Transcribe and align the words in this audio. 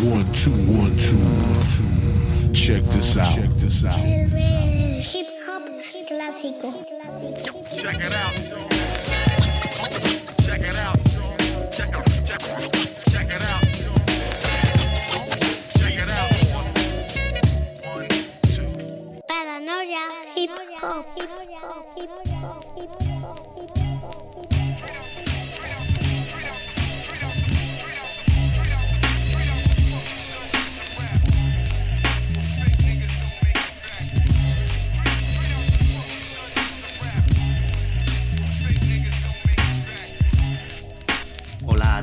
One, 0.00 0.24
two, 0.32 0.52
one, 0.52 0.96
two, 0.96 1.16
one, 1.18 1.60
two. 1.66 2.52
Check 2.52 2.84
this 2.84 3.16
out. 3.16 3.34
Check 3.34 3.50
this 3.56 3.84
out. 3.84 3.94
Hip 3.94 5.26
hop 5.44 5.62
clásico. 6.06 6.84
Check 7.74 8.00
it 8.00 8.12
out. 8.12 8.87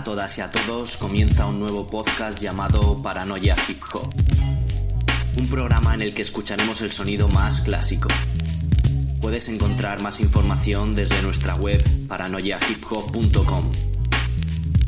Todas 0.06 0.38
y 0.38 0.42
a 0.42 0.52
todos, 0.52 0.98
comienza 0.98 1.48
un 1.48 1.60
nuevo 1.60 1.88
podcast 1.88 2.40
llamado 2.40 3.02
Paranoia 3.02 3.56
Hip 3.68 3.82
Hop. 3.92 4.14
Un 5.36 5.48
programa 5.48 5.96
en 5.96 6.04
el 6.04 6.14
que 6.14 6.22
escucharemos 6.22 6.82
el 6.82 6.92
sonido 6.92 7.28
más 7.28 7.62
clásico. 7.62 8.08
Puedes 9.20 9.50
encontrar 9.50 10.02
más 10.02 10.20
información 10.20 10.94
desde 10.94 11.24
nuestra 11.24 11.56
web 11.56 11.84
paranoiahiphop.com. 12.08 13.72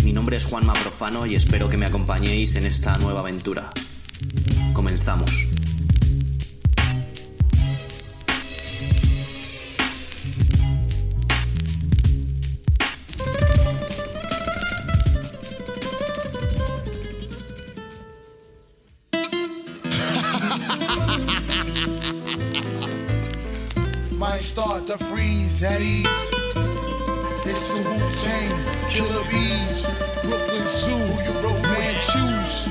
Mi 0.04 0.14
nombre 0.14 0.38
es 0.38 0.46
Juanma 0.46 0.74
Profano 0.74 1.26
y 1.26 1.34
espero 1.34 1.68
que 1.68 1.78
me 1.78 1.88
acompañéis 1.88 2.54
en 2.54 2.68
esta 2.68 2.96
nueva 3.00 3.22
aventura. 3.22 3.72
Comenzamos. 4.74 5.48
To 24.88 24.98
freeze 24.98 25.64
at 25.64 25.82
ease. 25.82 26.32
It's 27.44 27.76
the 27.76 27.84
Wu 27.84 28.00
Tang, 28.24 28.90
Killer 28.90 29.24
Bees, 29.30 29.86
Brooklyn 30.24 30.66
Zoo, 30.70 30.96
you 31.26 31.34
roll 31.44 31.62
man 31.62 31.96
choose. 31.96 32.70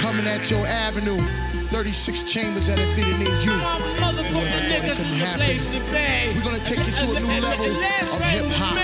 Coming 0.00 0.26
at 0.26 0.50
your 0.50 0.66
avenue, 0.66 1.20
36 1.68 2.22
chambers 2.22 2.70
at 2.70 2.80
a 2.80 2.86
theater 2.94 3.18
near 3.18 3.28
you. 3.28 3.52
Motherfucking 4.00 4.40
Yeah, 4.40 4.80
niggas 4.80 5.04
in 5.04 5.18
the 5.18 5.44
place 5.44 5.66
to 5.66 5.80
be. 5.92 6.34
We're 6.34 6.44
gonna 6.44 6.64
take 6.64 6.78
you 6.78 6.92
to 6.92 7.16
a 7.16 7.20
new 7.20 7.42
level 7.42 7.66
of 7.66 8.20
hip 8.30 8.50
hop. 8.52 8.81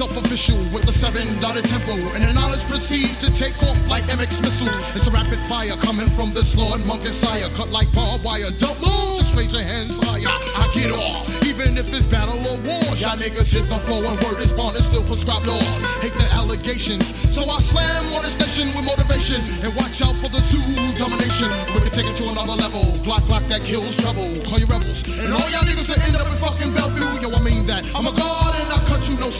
Yo, 0.00 0.06
I 0.06 0.08
make 0.08 0.16
myself 0.16 0.24
official 0.24 0.56
with 0.72 0.84
the 0.88 0.92
seven 0.92 1.28
dotted 1.44 1.68
tempo, 1.68 1.92
and 2.16 2.24
the 2.24 2.32
knowledge 2.32 2.64
proceeds 2.64 3.20
to 3.20 3.28
take 3.36 3.52
off 3.68 3.76
like 3.84 4.04
MX 4.08 4.40
missiles. 4.40 4.96
It's 4.96 5.04
a 5.04 5.12
rapid 5.12 5.36
fire 5.44 5.76
coming 5.76 6.08
from 6.08 6.32
this 6.32 6.56
Lord 6.56 6.80
Monk 6.88 7.04
and 7.04 7.12
Sire, 7.12 7.52
cut 7.52 7.68
like 7.68 7.84
barbed 7.92 8.24
wire. 8.24 8.48
Don't 8.56 8.80
move, 8.80 9.20
just 9.20 9.36
raise 9.36 9.52
your 9.52 9.60
hands 9.60 10.00
higher. 10.00 10.24
I 10.56 10.64
get 10.72 10.96
off, 10.96 11.28
even 11.44 11.76
if 11.76 11.92
it's 11.92 12.08
battle 12.08 12.40
or 12.40 12.56
war. 12.64 12.88
Y'all 12.96 13.20
niggas 13.20 13.52
hit 13.52 13.68
the 13.68 13.76
floor 13.76 14.00
and 14.08 14.16
word 14.24 14.40
is 14.40 14.56
born 14.56 14.72
and 14.72 14.80
still 14.80 15.04
prescribe 15.04 15.44
laws. 15.44 15.76
Hate 16.00 16.16
the 16.16 16.28
allegations, 16.32 17.12
so 17.12 17.44
I 17.44 17.60
slam 17.60 18.16
on 18.16 18.24
the 18.24 18.32
station 18.32 18.72
with 18.72 18.88
motivation 18.88 19.44
and 19.60 19.68
watch 19.76 20.00
out 20.00 20.16
for 20.16 20.32
the 20.32 20.40
zoo 20.40 20.64
domination. 20.96 21.52
We 21.76 21.84
can 21.84 21.92
take 21.92 22.08
it 22.08 22.16
to 22.24 22.32
another 22.32 22.56
level. 22.56 22.80
Glock, 23.04 23.28
Glock 23.28 23.44
that 23.52 23.68
kills 23.68 24.00
trouble. 24.00 24.32
Call 24.48 24.56
you 24.56 24.68
rebels, 24.72 25.04
and 25.20 25.28
all 25.28 25.44
y'all 25.52 25.68
niggas 25.68 25.92
will 25.92 26.00
end 26.08 26.16
up 26.16 26.24
in 26.24 26.40
fucking 26.40 26.72
Bellevue. 26.72 26.89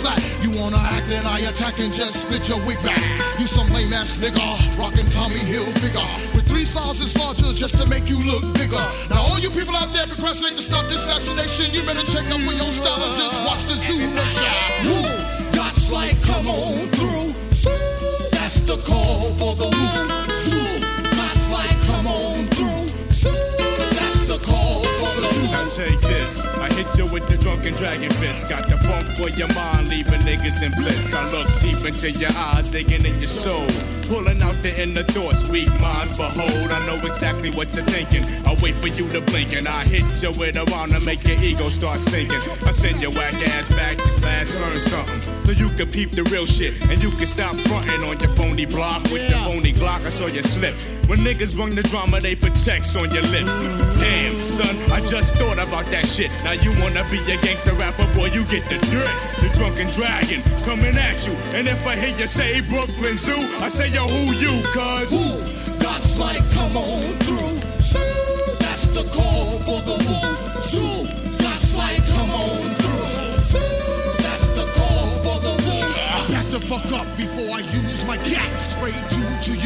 Slack. 0.00 0.20
You 0.40 0.56
wanna 0.56 0.80
act 0.96 1.12
and 1.12 1.26
I 1.28 1.44
attack 1.44 1.76
and 1.78 1.92
just 1.92 2.24
split 2.24 2.48
your 2.48 2.60
wig 2.64 2.80
back. 2.82 3.00
You 3.36 3.46
some 3.46 3.68
lame 3.76 3.92
ass 3.92 4.16
nigga, 4.16 4.40
rockin' 4.80 5.06
Tommy 5.12 5.42
Hill 5.44 5.68
figure 5.76 6.08
with 6.32 6.48
three 6.48 6.64
sizes 6.64 7.12
larger 7.20 7.52
just 7.52 7.76
to 7.80 7.84
make 7.88 8.08
you 8.08 8.18
look 8.24 8.44
bigger. 8.56 8.80
Now 9.12 9.20
all 9.28 9.38
you 9.38 9.50
people 9.50 9.76
out 9.76 9.92
there 9.92 10.06
procrastinate 10.06 10.56
to 10.56 10.64
stop 10.64 10.88
this 10.88 11.04
assassination, 11.04 11.74
you 11.76 11.84
better 11.84 12.06
check 12.08 12.24
up 12.32 12.40
for 12.40 12.56
your 12.56 12.72
style 12.72 13.02
and 13.04 13.14
just 13.14 13.36
watch 13.44 13.62
the 13.68 13.76
zoo 13.76 14.00
nation. 14.16 14.52
Woo. 14.88 15.04
God's 15.52 15.92
like, 15.92 16.16
come 16.24 16.46
on 16.48 16.88
through. 16.96 17.28
That's 18.32 18.64
the 18.64 18.80
call 18.88 19.34
for 19.36 19.52
the. 19.60 19.68
Zoo. 20.34 20.99
Take 25.80 26.00
this. 26.00 26.44
I 26.44 26.68
hit 26.74 26.88
you 26.98 27.06
with 27.12 27.26
the 27.28 27.38
drunken 27.38 27.74
dragon 27.74 28.10
fist. 28.20 28.48
Got 28.48 28.68
the 28.68 28.76
funk 28.76 29.06
for 29.16 29.30
your 29.30 29.48
mind, 29.54 29.88
leaving 29.88 30.20
niggas 30.28 30.60
in 30.62 30.72
bliss. 30.76 31.14
I 31.16 31.24
look 31.32 31.48
deep 31.64 31.80
into 31.88 32.10
your 32.20 32.32
eyes, 32.52 32.70
digging 32.70 33.04
in 33.04 33.16
your 33.16 33.32
soul. 33.44 33.66
Pulling 34.08 34.42
out 34.42 34.56
the 34.62 34.72
inner 34.76 35.02
thoughts, 35.02 35.48
weak 35.48 35.70
minds 35.80 36.16
behold. 36.16 36.68
I 36.70 36.84
know 36.86 36.98
exactly 37.06 37.50
what 37.50 37.74
you're 37.74 37.88
thinking. 37.88 38.24
I 38.44 38.56
wait 38.62 38.76
for 38.76 38.88
you 38.88 39.08
to 39.12 39.20
blink 39.32 39.54
and 39.56 39.66
I 39.66 39.84
hit 39.84 40.04
you 40.22 40.32
with 40.36 40.56
a 40.56 40.64
round 40.72 40.92
to 40.92 41.00
make 41.06 41.24
your 41.24 41.38
ego 41.40 41.68
start 41.70 41.98
sinking. 41.98 42.42
I 42.66 42.72
send 42.72 43.00
your 43.00 43.12
whack 43.12 43.34
ass 43.54 43.68
back 43.68 43.96
to 43.96 44.10
class, 44.20 44.58
learn 44.60 44.80
something. 44.80 45.20
So 45.46 45.52
you 45.52 45.70
can 45.76 45.88
peep 45.88 46.10
the 46.10 46.24
real 46.24 46.44
shit 46.44 46.74
and 46.90 47.00
you 47.02 47.10
can 47.10 47.26
stop 47.26 47.56
fronting 47.68 48.04
on 48.04 48.20
your 48.20 48.32
phony 48.36 48.66
block 48.66 49.02
with 49.04 49.28
your 49.30 49.38
phony 49.48 49.72
Glock. 49.72 50.04
I 50.04 50.10
saw 50.10 50.26
you 50.26 50.42
slip. 50.42 50.99
When 51.10 51.26
niggas 51.26 51.56
bring 51.56 51.74
the 51.74 51.82
drama, 51.82 52.20
they 52.20 52.36
put 52.36 52.54
checks 52.54 52.94
on 52.94 53.10
your 53.10 53.26
lips. 53.34 53.58
Damn, 53.98 54.30
son, 54.30 54.78
I 54.94 55.02
just 55.02 55.34
thought 55.34 55.58
about 55.58 55.90
that 55.90 56.06
shit. 56.06 56.30
Now 56.46 56.54
you 56.54 56.70
wanna 56.78 57.02
be 57.10 57.18
a 57.26 57.36
gangster 57.42 57.74
rapper, 57.74 58.06
boy, 58.14 58.30
you 58.30 58.46
get 58.46 58.62
the 58.70 58.78
dirt. 58.94 59.10
The 59.42 59.50
drunken 59.58 59.90
dragon 59.90 60.38
coming 60.62 60.94
at 60.94 61.26
you. 61.26 61.34
And 61.50 61.66
if 61.66 61.84
I 61.84 61.96
hear 61.96 62.14
you 62.16 62.28
say 62.28 62.62
Brooklyn 62.62 63.16
Zoo, 63.18 63.34
I 63.58 63.66
say, 63.66 63.90
yo, 63.90 64.06
who 64.06 64.38
you, 64.38 64.54
cuz? 64.70 65.10
Woo. 65.10 65.82
God's 65.82 66.14
like, 66.22 66.46
come 66.54 66.78
on 66.78 67.02
through. 67.26 67.58
That's 68.62 68.94
the 68.94 69.02
call 69.10 69.58
for 69.66 69.82
the 69.82 69.98
woo. 70.06 70.30
Zoo. 70.62 71.10
God's 71.42 71.74
like, 71.74 72.06
come 72.06 72.30
on 72.30 72.70
through. 72.78 73.10
That's 74.22 74.46
the 74.54 74.62
call 74.78 75.10
for 75.26 75.42
the 75.42 75.54
woo. 75.58 75.90
Back 76.30 76.46
the 76.54 76.62
fuck 76.62 76.86
up 76.94 77.10
before 77.18 77.50
I 77.50 77.66
use 77.74 78.06
my 78.06 78.16
gat. 78.30 78.60
Spray 78.60 78.94
two 79.10 79.26
to 79.50 79.59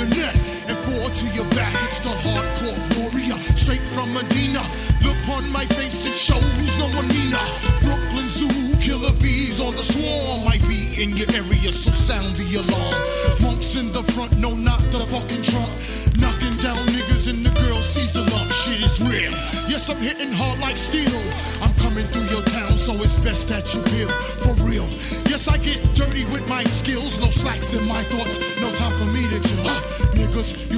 to 1.15 1.27
your 1.35 1.47
back. 1.55 1.75
It's 1.87 2.01
the 2.01 2.11
hardcore 2.11 2.79
warrior, 2.99 3.39
straight 3.55 3.83
from 3.95 4.13
Medina. 4.13 4.63
Look 5.07 5.19
on 5.31 5.49
my 5.51 5.65
face, 5.67 6.07
it 6.07 6.15
shows 6.15 6.79
no 6.79 6.87
one 6.99 7.09
meaner. 7.09 7.47
Brooklyn 7.81 8.27
Zoo, 8.27 8.51
killer 8.83 9.15
bees 9.23 9.61
on 9.61 9.75
the 9.75 9.83
swarm. 9.83 10.45
Might 10.45 10.63
be 10.67 10.99
in 11.03 11.17
your 11.17 11.31
area, 11.35 11.71
so 11.71 11.91
sound 11.91 12.35
the 12.37 12.47
alarm. 12.59 12.99
Monks 13.43 13.77
in 13.77 13.93
the 13.93 14.03
front, 14.13 14.37
no, 14.39 14.55
not 14.55 14.81
the 14.91 15.07
fucking 15.07 15.43
trunk. 15.43 15.71
Knocking 16.19 16.57
down 16.59 16.79
niggas 16.91 17.31
and 17.31 17.47
the 17.47 17.55
girl 17.63 17.81
sees 17.83 18.13
the 18.13 18.23
lump. 18.35 18.51
Shit 18.51 18.83
is 18.83 18.99
real. 19.07 19.33
Yes, 19.71 19.89
I'm 19.91 19.99
hitting 19.99 20.33
hard 20.33 20.59
like 20.59 20.79
steel. 20.79 21.21
I'm 21.63 21.75
coming 21.79 22.07
through 22.11 22.27
your 22.35 22.43
town, 22.51 22.75
so 22.75 22.93
it's 22.99 23.23
best 23.23 23.49
that 23.49 23.71
you 23.75 23.81
feel 23.95 24.11
for 24.43 24.55
real. 24.67 24.87
Yes, 25.31 25.47
I 25.49 25.59
get 25.59 25.79
dirty 25.95 26.25
with 26.35 26.47
my 26.49 26.65
skills, 26.65 27.21
no 27.21 27.29
slacks 27.29 27.75
in 27.75 27.87
my 27.87 28.03
thoughts, 28.11 28.39
no 28.61 28.73
time 28.75 28.93
for 28.99 29.07
me 29.11 29.23
to 29.23 29.39
chill. 29.43 29.65
Uh, 29.67 29.81
niggas, 30.15 30.74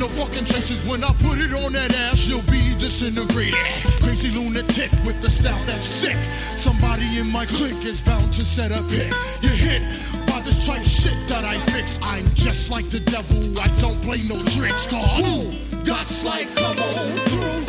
no 0.00 0.08
fucking 0.08 0.46
traces 0.46 0.88
when 0.88 1.04
I 1.04 1.12
put 1.20 1.36
it 1.38 1.52
on 1.52 1.72
that 1.76 1.92
ass. 2.08 2.26
You'll 2.26 2.48
be 2.48 2.72
disintegrated. 2.80 3.60
Crazy 4.00 4.32
lunatic 4.32 4.90
with 5.04 5.20
the 5.20 5.28
style 5.28 5.62
that's 5.66 5.84
sick. 5.84 6.16
Somebody 6.56 7.20
in 7.20 7.28
my 7.30 7.44
clique 7.44 7.84
is 7.84 8.00
bound 8.00 8.32
to 8.32 8.44
set 8.44 8.72
up 8.72 8.88
hit. 8.88 9.12
You 9.44 9.52
hit 9.52 9.82
by 10.26 10.40
this 10.40 10.66
type 10.66 10.82
shit 10.82 11.16
that 11.28 11.44
I 11.44 11.60
fix. 11.76 12.00
I'm 12.02 12.24
just 12.34 12.70
like 12.70 12.88
the 12.88 13.00
devil. 13.00 13.60
I 13.60 13.68
don't 13.84 14.00
play 14.00 14.24
no 14.24 14.40
tricks. 14.56 14.88
Cause 14.88 15.20
Woo. 15.20 15.52
God's 15.84 16.24
like, 16.24 16.48
come 16.56 16.78
on 16.80 17.12
through. 17.28 17.60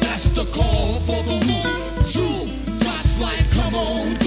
That's 0.00 0.32
the 0.32 0.48
call 0.56 1.00
for 1.04 1.20
the. 1.28 1.36
Zoo. 2.02 2.48
God's 2.80 3.20
like, 3.20 3.44
come 3.52 3.74
on 3.74 4.16
through. 4.16 4.25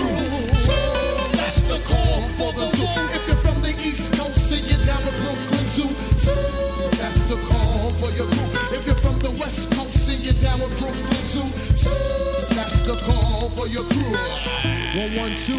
2, 15.45 15.53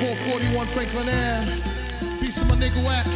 441 0.00 0.66
Franklin 0.66 1.08
Air. 1.08 1.40
Peace 2.20 2.40
to 2.40 2.44
my 2.44 2.56
nigga 2.56 2.84
Wack. 2.84 3.06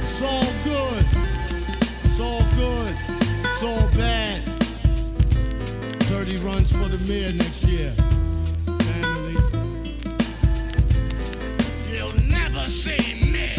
It's 0.00 0.22
all 0.22 0.52
good. 0.64 1.04
It's 2.02 2.18
all 2.18 2.42
good. 2.56 2.96
It's 3.44 3.62
all 3.62 3.88
bad. 3.98 4.40
30 6.08 6.36
runs 6.38 6.72
for 6.72 6.88
the 6.88 6.98
mayor 7.06 7.32
next 7.34 7.68
year. 7.68 7.92
Family. 8.88 9.36
You'll 11.92 12.16
never 12.30 12.64
see 12.64 13.14
me. 13.32 13.50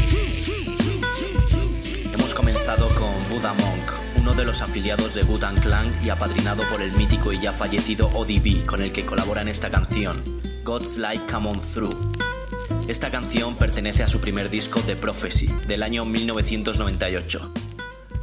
Hemos 2.12 2.34
comenzado 2.34 2.90
con 2.96 3.14
Buddha 3.30 3.54
Monk. 3.54 4.03
uno 4.24 4.36
de 4.36 4.46
los 4.46 4.62
afiliados 4.62 5.16
de 5.16 5.24
Butan 5.24 5.58
Clan 5.58 5.94
y 6.02 6.10
apadrinado 6.10 6.64
por 6.70 6.82
el 6.82 6.94
mítico 6.94 7.34
y 7.34 7.42
ya 7.42 7.52
fallecido 7.52 8.08
ODB, 8.14 8.66
con 8.66 8.82
el 8.82 8.94
que 8.94 9.06
colabora 9.06 9.42
en 9.42 9.50
esta 9.50 9.70
canción, 9.70 10.24
God's 10.64 10.98
Light 10.98 11.30
Come 11.30 11.50
On 11.50 11.60
Through. 11.60 11.94
Esta 12.88 13.12
canción 13.12 13.54
pertenece 13.58 14.02
a 14.02 14.08
su 14.08 14.22
primer 14.22 14.50
disco 14.50 14.80
The 14.80 14.96
Prophecy, 14.96 15.48
del 15.68 15.84
año 15.84 16.06
1998, 16.06 17.52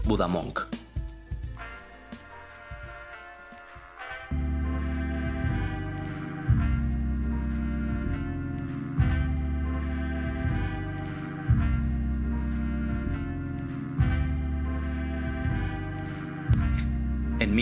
Buddha 0.04 0.26
Monk. 0.26 0.79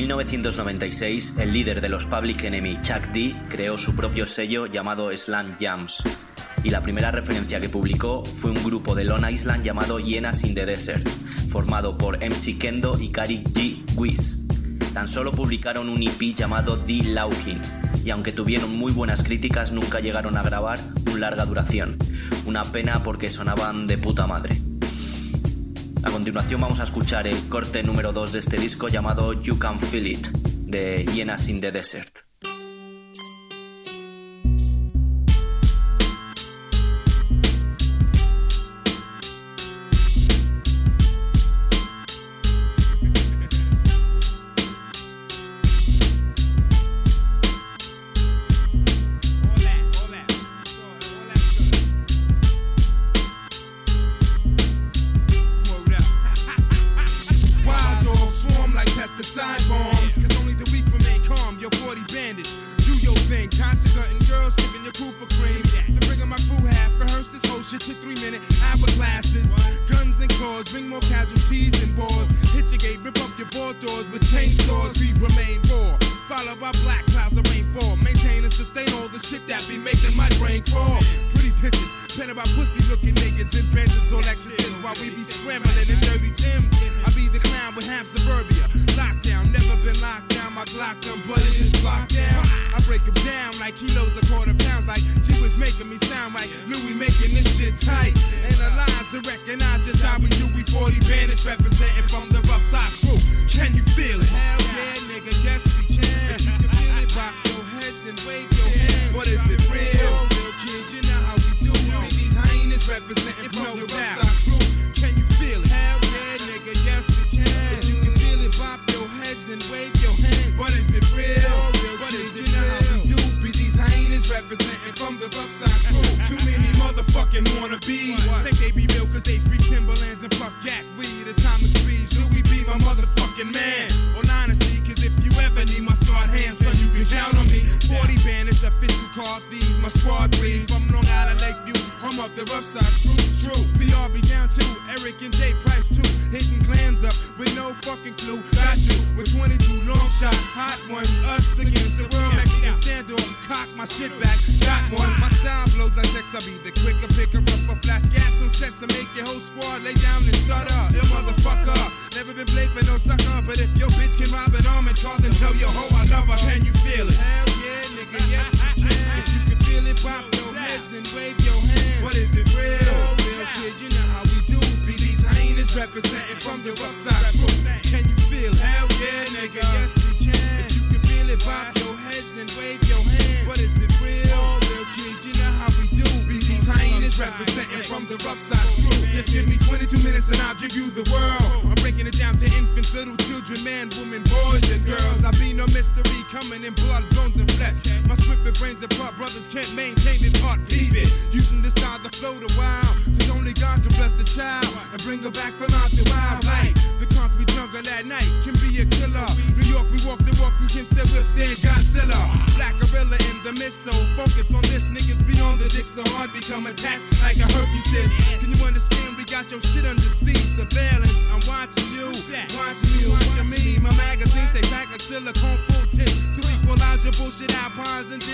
1996, 0.09 1.35
el 1.37 1.53
líder 1.53 1.83
de 1.83 1.91
los 1.91 2.07
Public 2.07 2.45
Enemy, 2.45 2.81
Chuck 2.81 3.09
D, 3.13 3.37
creó 3.51 3.77
su 3.77 3.95
propio 3.95 4.27
sello 4.27 4.65
llamado 4.65 5.15
Slam 5.15 5.55
Jams. 5.61 6.03
Y 6.65 6.71
la 6.71 6.81
primera 6.81 7.11
referencia 7.11 7.61
que 7.61 7.69
publicó 7.69 8.25
fue 8.25 8.53
un 8.53 8.65
grupo 8.65 8.95
de 8.95 9.05
Long 9.05 9.29
Island 9.31 9.63
llamado 9.63 10.01
Hyenas 10.01 10.45
in 10.45 10.55
the 10.55 10.65
Desert, 10.65 11.07
formado 11.51 11.99
por 11.99 12.17
MC 12.25 12.57
Kendo 12.59 12.99
y 12.99 13.09
Gary 13.09 13.45
G. 13.45 13.85
Wiz. 13.97 14.41
Tan 14.95 15.07
solo 15.07 15.33
publicaron 15.33 15.91
un 15.91 16.03
EP 16.03 16.35
llamado 16.35 16.79
The 16.79 17.05
Laukin, 17.05 17.61
y 18.03 18.09
aunque 18.09 18.33
tuvieron 18.33 18.75
muy 18.75 18.93
buenas 18.93 19.23
críticas, 19.23 19.73
nunca 19.73 20.01
llegaron 20.01 20.39
a 20.39 20.43
grabar 20.43 20.79
un 21.13 21.21
larga 21.21 21.45
duración. 21.45 21.99
Una 22.47 22.65
pena 22.65 23.03
porque 23.03 23.29
sonaban 23.29 23.87
de 23.87 23.99
puta 23.99 24.27
madre. 24.27 24.59
A 26.03 26.11
continuación 26.11 26.61
vamos 26.61 26.81
a 26.81 26.85
escuchar 26.85 27.27
el 27.27 27.49
corte 27.49 27.83
número 27.83 28.13
2 28.13 28.33
de 28.33 28.39
este 28.39 28.59
disco 28.59 28.89
llamado 28.89 29.33
You 29.33 29.59
Can 29.59 29.79
Feel 29.79 30.07
It, 30.07 30.29
de 30.29 31.05
Hyenas 31.05 31.49
in 31.49 31.61
the 31.61 31.73
Desert. 31.73 32.28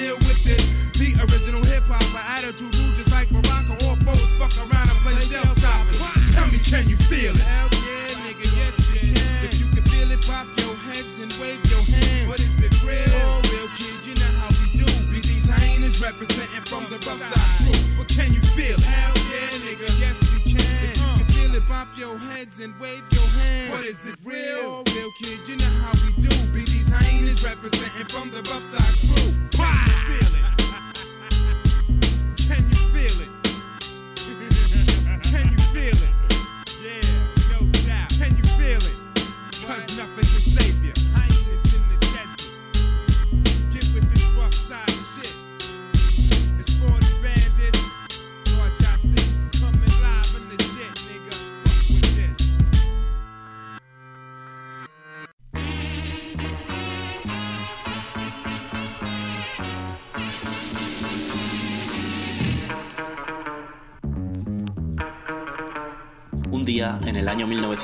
deal 0.05 0.17
with 0.17 0.45
this. 0.45 0.65
The 1.01 1.17
original 1.25 1.65
hip 1.65 1.85
hop, 1.89 2.05
my 2.13 2.21
attitude 2.37 2.75
rude 2.77 2.95
just 2.95 3.11
like 3.11 3.31
Morocco. 3.33 3.73
or 3.89 3.97
foes 4.05 4.31
fuck 4.37 4.53
around 4.69 4.89
and 4.89 5.01
play 5.01 5.17
shells. 5.17 5.54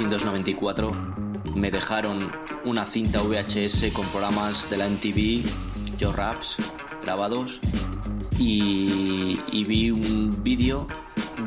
1994 0.00 0.92
me 1.54 1.70
dejaron 1.70 2.32
una 2.64 2.86
cinta 2.86 3.20
VHS 3.20 3.92
con 3.92 4.06
programas 4.06 4.70
de 4.70 4.78
la 4.78 4.88
MTV, 4.88 5.44
yo 5.98 6.10
raps 6.12 6.56
grabados 7.02 7.60
y, 8.38 9.38
vi 9.66 9.90
un 9.90 10.42
vídeo 10.42 10.86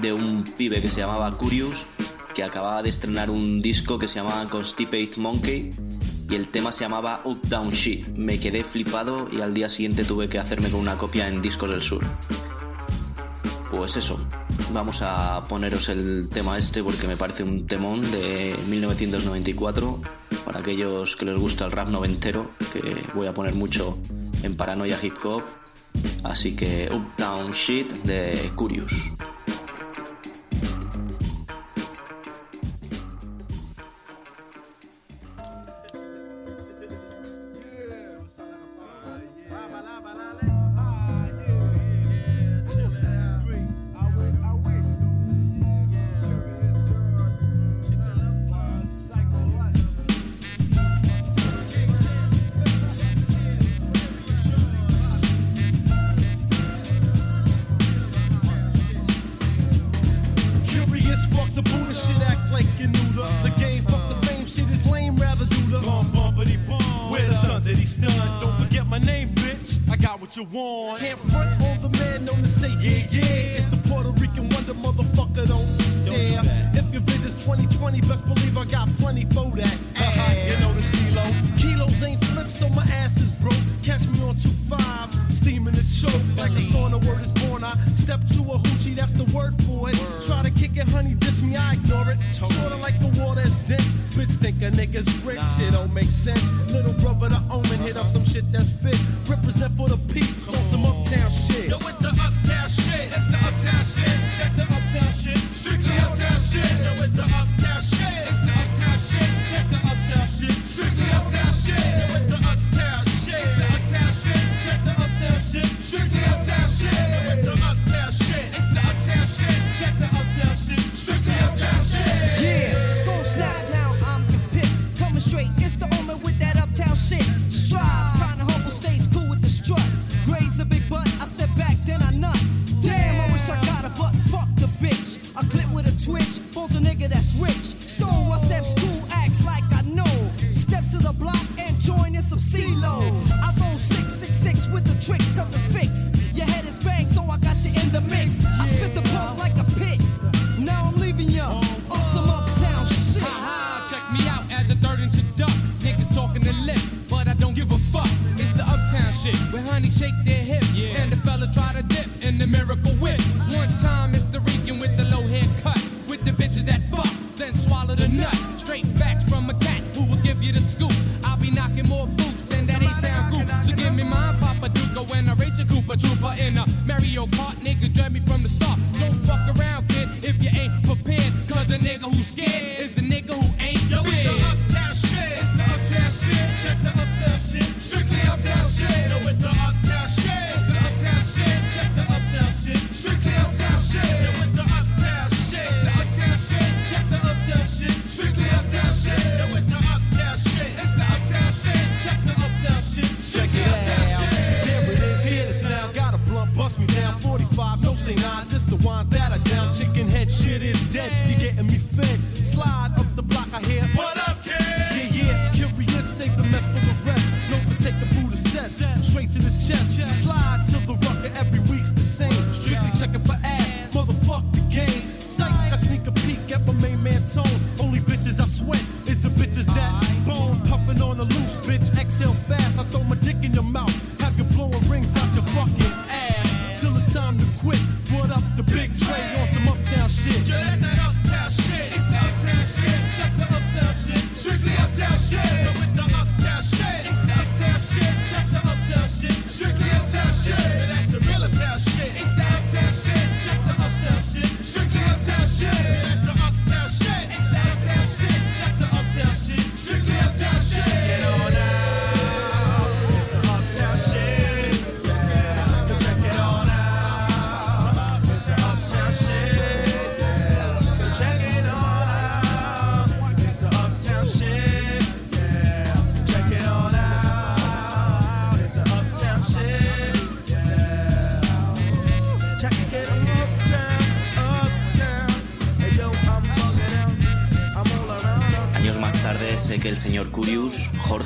de 0.01 0.13
un 0.13 0.43
pibe 0.43 0.83
que 0.83 0.89
se 0.89 1.01
llamaba 1.01 1.31
Curious 1.31 1.87
que 2.35 2.43
acababa 2.43 2.83
de 2.83 2.89
estrenar 2.89 3.31
un 3.31 3.59
disco 3.59 3.97
que 3.97 4.07
se 4.07 4.19
llamaba 4.19 4.47
Constipate 4.49 5.13
Monkey 5.17 5.71
y 6.29 6.35
el 6.35 6.47
tema 6.47 6.71
se 6.71 6.83
llamaba 6.83 7.21
Up 7.25 7.41
Down 7.47 7.71
Shit. 7.71 8.09
Me 8.09 8.39
quedé 8.39 8.63
flipado 8.63 9.29
y 9.31 9.41
al 9.41 9.55
día 9.55 9.67
siguiente 9.67 10.03
tuve 10.03 10.29
que 10.29 10.37
hacerme 10.37 10.69
con 10.69 10.79
una 10.79 10.97
copia 10.97 11.27
en 11.27 11.41
Discos 11.41 11.71
del 11.71 11.81
Sur. 11.81 12.03
Pues 13.71 13.97
eso, 13.97 14.19
Vamos 14.71 15.01
a 15.01 15.43
poneros 15.47 15.89
el 15.89 16.29
tema 16.29 16.57
este 16.57 16.83
porque 16.83 17.07
me 17.07 17.17
parece 17.17 17.43
un 17.43 17.67
temón 17.67 18.01
de 18.11 18.55
1994 18.67 20.01
para 20.45 20.59
aquellos 20.59 21.15
que 21.15 21.25
les 21.25 21.39
gusta 21.39 21.65
el 21.65 21.71
rap 21.71 21.89
noventero, 21.89 22.49
que 22.71 23.05
voy 23.13 23.27
a 23.27 23.33
poner 23.33 23.53
mucho 23.55 23.97
en 24.43 24.55
paranoia 24.55 24.97
hip 25.01 25.15
hop. 25.23 25.43
Así 26.23 26.55
que 26.55 26.89
Uptown 26.91 27.51
Shit 27.51 27.91
de 28.03 28.51
Curious. 28.55 28.93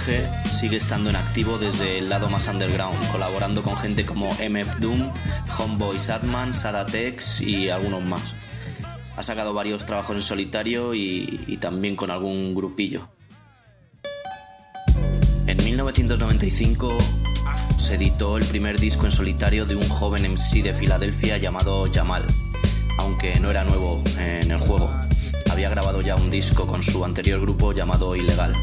Jorge, 0.07 0.29
sigue 0.49 0.77
estando 0.77 1.09
en 1.09 1.17
activo 1.17 1.57
desde 1.57 1.97
el 1.97 2.07
lado 2.07 2.29
más 2.29 2.47
underground, 2.47 3.11
colaborando 3.11 3.61
con 3.61 3.75
gente 3.75 4.05
como 4.05 4.29
MF 4.35 4.79
Doom, 4.79 5.11
Homeboy 5.57 5.99
Sadman, 5.99 6.55
Sadatex 6.55 7.41
y 7.41 7.69
algunos 7.69 8.05
más. 8.05 8.21
Ha 9.17 9.23
sacado 9.23 9.53
varios 9.53 9.85
trabajos 9.85 10.15
en 10.15 10.21
solitario 10.21 10.93
y, 10.93 11.43
y 11.47 11.57
también 11.57 11.97
con 11.97 12.09
algún 12.09 12.55
grupillo. 12.55 13.09
En 15.45 15.57
1995 15.57 16.97
se 17.77 17.95
editó 17.95 18.37
el 18.37 18.45
primer 18.45 18.79
disco 18.79 19.07
en 19.07 19.11
solitario 19.11 19.65
de 19.65 19.75
un 19.75 19.89
joven 19.89 20.31
MC 20.31 20.63
de 20.63 20.73
Filadelfia 20.73 21.37
llamado 21.37 21.85
Jamal, 21.93 22.23
aunque 22.99 23.41
no 23.41 23.51
era 23.51 23.65
nuevo 23.65 24.01
en 24.17 24.51
el 24.51 24.59
juego. 24.59 24.89
Había 25.51 25.69
grabado 25.69 25.99
ya 25.99 26.15
un 26.15 26.29
disco 26.29 26.65
con 26.65 26.81
su 26.81 27.03
anterior 27.03 27.41
grupo 27.41 27.73
llamado 27.73 28.15
Ilegal. 28.15 28.53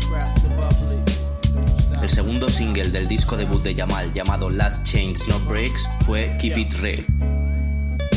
El 2.05 2.11
segundo 2.11 2.51
single 2.51 2.91
del 2.91 3.09
disco 3.09 3.35
debut 3.35 3.63
de 3.63 3.75
Jamal, 3.75 4.13
llamado 4.13 4.51
Last 4.51 4.85
Chance 4.85 5.25
No 5.27 5.39
Breaks, 5.49 5.89
fue 6.05 6.37
Keep 6.39 6.59
It 6.59 6.81
Real. 6.83 7.05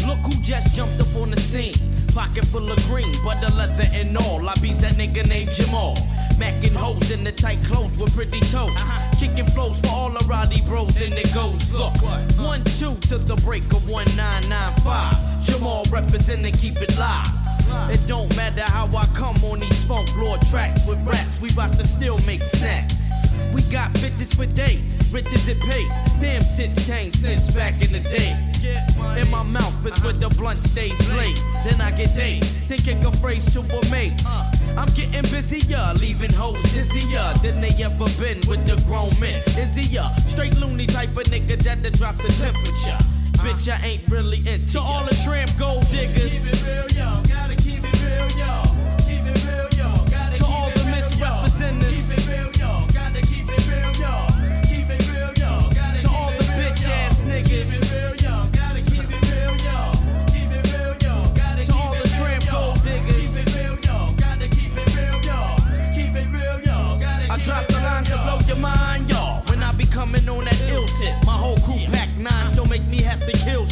Look 0.06 0.20
who 0.26 0.32
just 0.44 0.76
jumped 0.76 1.00
up 1.00 1.08
on 1.16 1.32
the 1.32 1.40
scene. 1.40 1.72
Pocket 2.14 2.46
full 2.48 2.70
of 2.70 2.86
green, 2.90 3.10
butter 3.24 3.50
leather 3.56 3.86
and 3.94 4.18
all. 4.18 4.46
I 4.50 4.54
beats 4.62 4.80
that 4.80 4.96
nigga 4.96 5.26
named 5.30 5.52
Jamal. 5.54 5.96
Macking 6.36 6.76
hoes 6.76 7.12
in 7.12 7.24
the 7.24 7.32
tight 7.32 7.64
clothes 7.64 7.98
with 7.98 8.14
pretty 8.14 8.42
toes. 8.52 8.72
Uh-huh. 8.76 9.16
Kicking 9.18 9.48
flows 9.52 9.80
for 9.80 9.88
all 9.88 10.10
the 10.10 10.26
rowdy 10.28 10.62
bros, 10.64 11.02
and 11.02 11.14
it 11.14 11.34
goes. 11.34 11.72
Look, 11.72 11.96
one 12.44 12.66
two 12.66 12.96
to 13.08 13.18
the 13.18 13.38
break 13.46 13.64
of 13.72 13.88
1995. 13.90 15.46
Jamal 15.46 15.86
representing, 15.90 16.54
keep 16.56 16.76
it 16.82 16.98
live. 17.00 17.26
It 17.90 18.06
don't 18.06 18.36
matter 18.36 18.64
how 18.68 18.88
I 18.88 19.06
come 19.16 19.38
on 19.46 19.62
these 19.62 19.86
funk 19.86 20.14
lord 20.18 20.42
tracks 20.52 20.86
with 20.86 21.02
raps. 21.08 21.40
We 21.40 21.54
bout 21.54 21.72
to 21.76 21.88
still 21.88 22.20
make 22.28 22.42
snacks. 22.42 23.07
We 23.54 23.62
got 23.72 23.92
bitches 23.94 24.36
for 24.36 24.46
days, 24.46 24.98
riches 25.12 25.48
it 25.48 25.60
pays. 25.60 25.92
Damn 26.20 26.44
shit's 26.44 26.86
changed 26.86 27.22
since 27.22 27.54
back 27.54 27.82
in 27.82 27.92
the 27.92 28.00
day. 28.00 28.36
In 29.20 29.30
my 29.32 29.44
mouth 29.44 29.86
is 29.86 30.02
where 30.04 30.14
the 30.14 30.30
blunt 30.30 30.60
stays 30.60 30.98
laid. 31.14 31.38
Then 31.64 31.82
I 31.82 31.92
get 31.92 32.16
dazed, 32.16 32.46
thinking 32.68 33.04
a 33.06 33.12
phrase 33.14 33.46
to 33.54 33.60
a 33.60 33.92
mate. 33.92 34.22
I'm 34.78 34.90
getting 34.94 35.24
busier, 35.32 35.94
leaving 35.96 36.34
hoes 36.34 36.62
dizzier 36.74 37.34
than 37.42 37.60
they 37.60 37.72
ever 37.84 38.06
been 38.20 38.42
with 38.48 38.66
the 38.68 38.82
grown 38.86 39.14
men. 39.20 39.42
Izzier, 39.58 40.08
straight 40.30 40.58
loony 40.60 40.88
type 40.88 41.10
of 41.10 41.24
nigga 41.26 41.58
that'll 41.64 41.92
drop 41.92 42.16
the 42.18 42.30
temperature. 42.34 42.98
Bitch, 43.44 43.70
I 43.70 43.86
ain't 43.86 44.08
really 44.10 44.40
into 44.48 44.74
To 44.74 44.80
all 44.80 45.04
the 45.06 45.16
tramp 45.24 45.52
gold 45.58 45.86
diggers. 45.90 46.66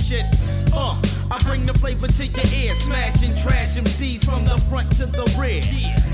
Shit. 0.06 0.26
Uh, 0.74 1.02
I 1.32 1.40
bring 1.44 1.64
the 1.64 1.74
flavor 1.74 2.08
to 2.08 2.26
your 2.26 2.46
ear, 2.54 2.76
smashing 2.76 3.34
trash 3.36 3.76
MCs 3.76 4.24
from 4.24 4.46
the 4.46 4.58
front 4.70 4.92
to 4.98 5.06
the 5.08 5.26
rear. 5.40 5.62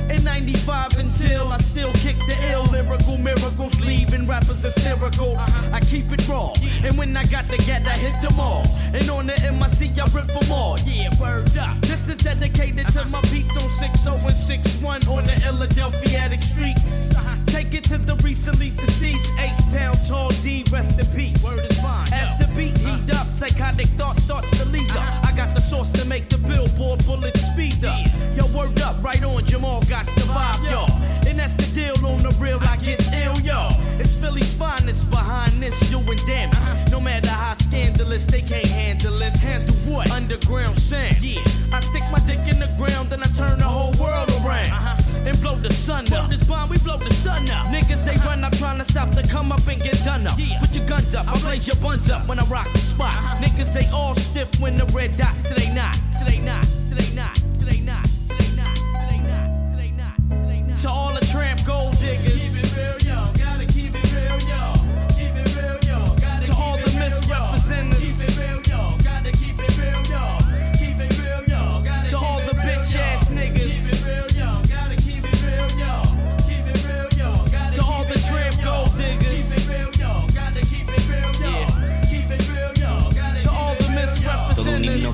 In 0.10 0.24
95 0.24 0.98
until 0.98 1.52
I 1.52 1.58
still 1.60 1.92
kick 1.94 2.16
the 2.20 2.38
ill 2.52 2.64
lyrical 2.72 3.18
miracles, 3.18 3.80
leaving 3.82 4.28
rappers 4.28 4.64
hysterical. 4.64 5.36
Uh-huh. 5.36 5.70
I 5.74 5.80
keep 5.82 6.10
it 6.12 6.26
raw, 6.30 6.54
and 6.86 6.98
when 6.98 7.18
I 7.18 7.26
got 7.26 7.46
the 7.50 7.58
get, 7.58 7.86
I 7.86 7.98
hit 7.98 8.22
them 8.22 8.40
all. 8.40 8.64
And 8.94 9.10
on 9.10 9.28
the 9.28 9.36
MIC, 9.60 10.00
I 10.00 10.06
rip 10.16 10.28
them 10.28 10.52
all. 10.52 10.78
Yeah, 10.86 11.10
word 11.20 11.58
up. 11.58 11.76
This 11.82 12.08
is 12.08 12.18
dedicated 12.18 12.88
to 12.96 13.02
uh-huh. 13.02 13.10
my 13.10 13.22
beats 13.28 13.58
on 13.62 13.70
60 13.70 14.10
and 14.10 14.34
61 14.34 15.08
on 15.08 15.26
the 15.26 15.36
Philadelphia 15.44 16.42
streets. 16.42 17.12
Uh-huh. 17.16 17.41
Take 17.52 17.74
it 17.74 17.84
to 17.86 17.98
the 17.98 18.16
recently 18.24 18.70
deceased 18.70 19.30
H-Town 19.38 19.96
Tall 20.08 20.30
D, 20.42 20.64
rest 20.72 20.98
in 21.00 21.06
peace. 21.16 21.44
Word 21.44 21.60
is 21.70 21.80
fine. 21.82 22.08
As 22.14 22.38
the 22.40 22.48
beat 22.56 22.74
uh. 22.86 22.96
heat 22.96 23.14
up, 23.14 23.28
psychotic 23.28 23.88
thought 24.00 24.20
starts 24.22 24.50
to 24.60 24.70
lead 24.70 24.90
up. 24.92 25.04
Uh. 25.04 25.28
I 25.28 25.36
got 25.36 25.54
the 25.54 25.60
sauce 25.60 25.92
to 25.92 26.06
make 26.06 26.30
the 26.30 26.38
billboard 26.38 27.06
bullet 27.06 27.36
speed 27.36 27.84
up. 27.84 28.00
Yo, 28.36 28.48
word 28.58 28.80
up, 28.82 29.04
right 29.04 29.22
on, 29.24 29.44
Jamal 29.46 29.82
got 29.90 30.06
the 30.06 30.28
vibe, 30.32 30.64
yo. 30.72 30.88
And 31.28 31.38
that's 31.40 31.54
the 31.56 31.68
deal 31.76 32.06
on 32.06 32.20
the 32.20 32.36
real, 32.40 32.58
I 32.62 32.78
get 32.78 33.02
ill, 33.14 33.38
yo. 33.44 33.70
It's 34.00 34.18
Philly's 34.20 34.54
finest 34.54 35.10
behind 35.10 35.52
this, 35.62 35.78
doing 35.90 36.18
damage. 36.26 36.56
Uh-huh. 36.58 36.90
No 36.90 37.02
matter 37.02 37.30
how 37.30 37.58
scandalous, 37.58 38.26
they 38.26 38.42
can't 38.42 38.66
handle 38.66 39.22
it. 39.22 39.34
Handle 39.34 39.76
what? 39.92 40.10
Underground 40.12 40.80
sand. 40.80 41.22
Yeah. 41.22 41.42
I 41.74 41.82
stick 41.82 42.04
my 42.12 42.20
dick 42.20 42.48
in 42.48 42.60
the 42.60 42.72
ground, 42.78 43.10
then 43.10 43.22
I 43.22 43.28
turn 43.36 43.60
the 43.60 43.66
whole 43.66 43.92
world 44.00 44.30
around. 44.40 44.72
Uh-huh 44.72 45.11
and 45.28 45.42
blow 45.42 45.56
the 45.56 45.72
sun 45.72 46.12
up. 46.14 46.30
This 46.30 46.44
bomb, 46.48 46.70
we 46.70 46.78
blow 46.80 46.98
the 46.98 47.14
sun 47.14 47.50
up. 47.50 47.68
Niggas, 47.68 48.06
they 48.06 48.16
run 48.26 48.44
up 48.44 48.54
trying 48.54 48.80
to 48.80 48.86
stop 48.86 49.12
to 49.12 49.24
come 49.24 49.52
up 49.52 49.66
and 49.68 49.82
get 49.82 49.98
done 50.04 50.28
up. 50.28 50.38
Put 50.60 50.76
your 50.76 50.86
guns 50.86 51.14
up, 51.16 51.28
I'll 51.28 51.40
blaze 51.42 51.68
your 51.68 51.78
buns 51.78 52.10
up 52.10 52.28
when 52.28 52.40
I 52.40 52.46
rock 52.46 52.72
the 52.72 52.80
spot. 52.80 53.14
Uh-huh. 53.14 53.44
Niggas, 53.44 53.74
they 53.74 53.88
all 53.90 54.16
stiff 54.16 54.50
when 54.60 54.76
the 54.76 54.86
red 54.88 55.18
dot. 55.18 55.34
Today 55.44 55.74
not, 55.74 55.94
today 56.20 56.40
not, 56.42 56.64
today 56.90 57.16
not, 57.16 57.36
today 57.60 57.82
not, 57.82 58.06
today 58.06 58.52
not, 58.56 58.76
today 59.02 59.92
not, 59.98 60.18
today 60.30 60.62
not. 60.62 60.80
To 60.80 60.90
all 60.90 61.14
the 61.14 61.26
tramp 61.26 61.66
gold 61.66 61.98
diggers. 62.00 62.51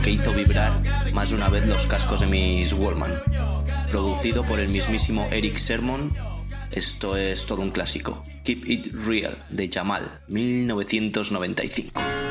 Que 0.03 0.11
hizo 0.11 0.33
vibrar 0.33 1.13
más 1.13 1.31
de 1.31 1.35
una 1.35 1.49
vez 1.49 1.67
los 1.67 1.87
cascos 1.87 2.21
de 2.21 2.27
mis 2.27 2.73
Wallman. 2.73 3.21
Producido 3.89 4.43
por 4.43 4.59
el 4.59 4.69
mismísimo 4.69 5.27
Eric 5.31 5.57
Sermon, 5.57 6.11
esto 6.71 7.17
es 7.17 7.45
todo 7.45 7.61
un 7.61 7.71
clásico. 7.71 8.25
Keep 8.43 8.69
It 8.69 8.93
Real 8.93 9.45
de 9.49 9.69
Jamal, 9.69 10.21
1995. 10.27 12.26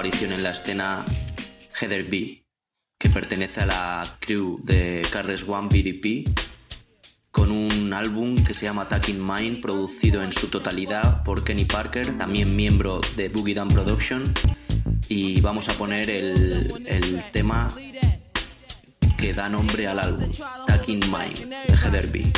Aparición 0.00 0.32
en 0.32 0.42
la 0.42 0.52
escena 0.52 1.04
Heather 1.78 2.04
B, 2.04 2.42
que 2.98 3.10
pertenece 3.10 3.60
a 3.60 3.66
la 3.66 4.16
crew 4.18 4.58
de 4.62 5.06
Carles 5.12 5.46
One 5.46 5.68
BDP, 5.68 6.26
con 7.30 7.50
un 7.50 7.92
álbum 7.92 8.42
que 8.42 8.54
se 8.54 8.64
llama 8.64 8.82
Attacking 8.82 9.20
Mind, 9.22 9.60
producido 9.60 10.24
en 10.24 10.32
su 10.32 10.48
totalidad 10.48 11.22
por 11.22 11.44
Kenny 11.44 11.66
Parker, 11.66 12.16
también 12.16 12.56
miembro 12.56 13.02
de 13.14 13.28
Boogie 13.28 13.54
Down 13.54 13.68
Production, 13.68 14.32
y 15.10 15.42
vamos 15.42 15.68
a 15.68 15.74
poner 15.74 16.08
el, 16.08 16.72
el 16.86 17.22
tema 17.30 17.70
que 19.18 19.34
da 19.34 19.50
nombre 19.50 19.86
al 19.86 19.98
álbum, 19.98 20.32
Attacking 20.62 21.00
Mind, 21.00 21.54
de 21.66 21.76
Heather 21.76 22.06
B. 22.06 22.32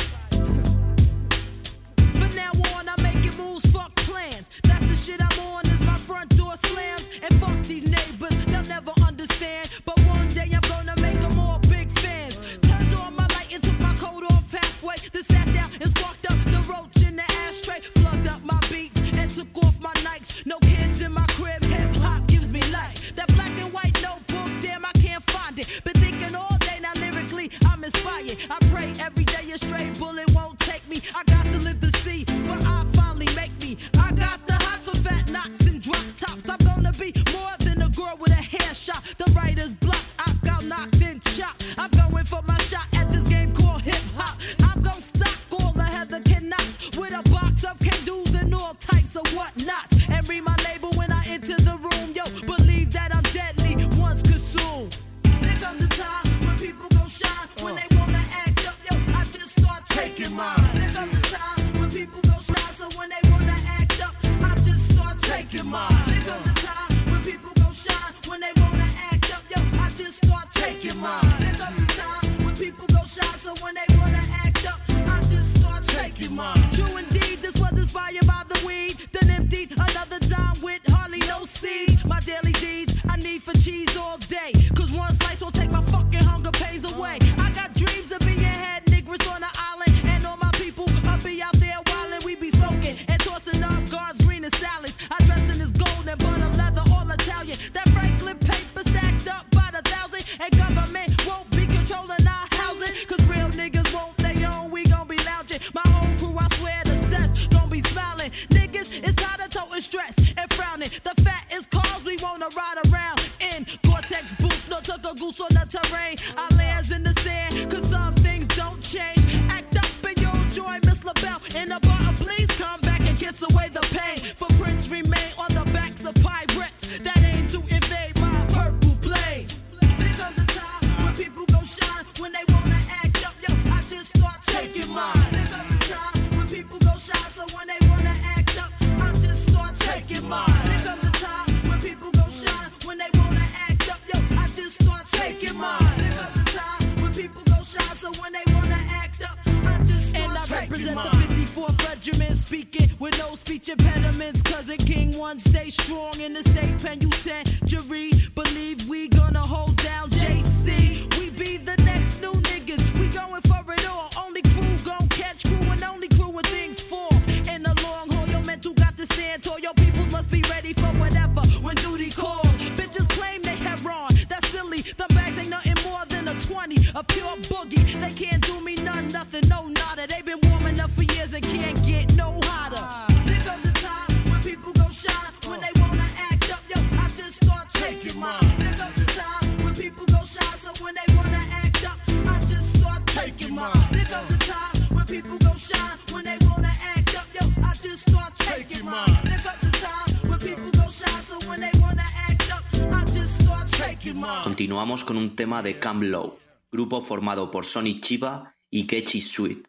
tema 205.35 205.61
de 205.61 205.79
Camp 205.79 206.03
Low, 206.03 206.39
grupo 206.71 207.01
formado 207.01 207.51
por 207.51 207.65
Sonny 207.65 207.99
Chiba 208.01 208.55
y 208.69 208.87
Kechi 208.87 209.21
Sweet. 209.21 209.67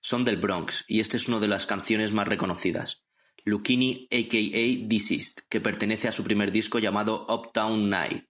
Son 0.00 0.24
del 0.24 0.36
Bronx 0.36 0.84
y 0.86 1.00
esta 1.00 1.16
es 1.16 1.28
una 1.28 1.40
de 1.40 1.48
las 1.48 1.66
canciones 1.66 2.12
más 2.12 2.28
reconocidas. 2.28 3.02
Lucchini 3.44 4.08
aka 4.10 4.86
Deceased, 4.86 5.44
que 5.48 5.60
pertenece 5.60 6.08
a 6.08 6.12
su 6.12 6.24
primer 6.24 6.50
disco 6.52 6.78
llamado 6.78 7.26
Uptown 7.28 7.90
Night. 7.90 8.26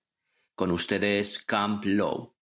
Con 0.57 0.71
ustedes 0.71 1.39
Camp 1.45 1.85
Low. 1.85 2.35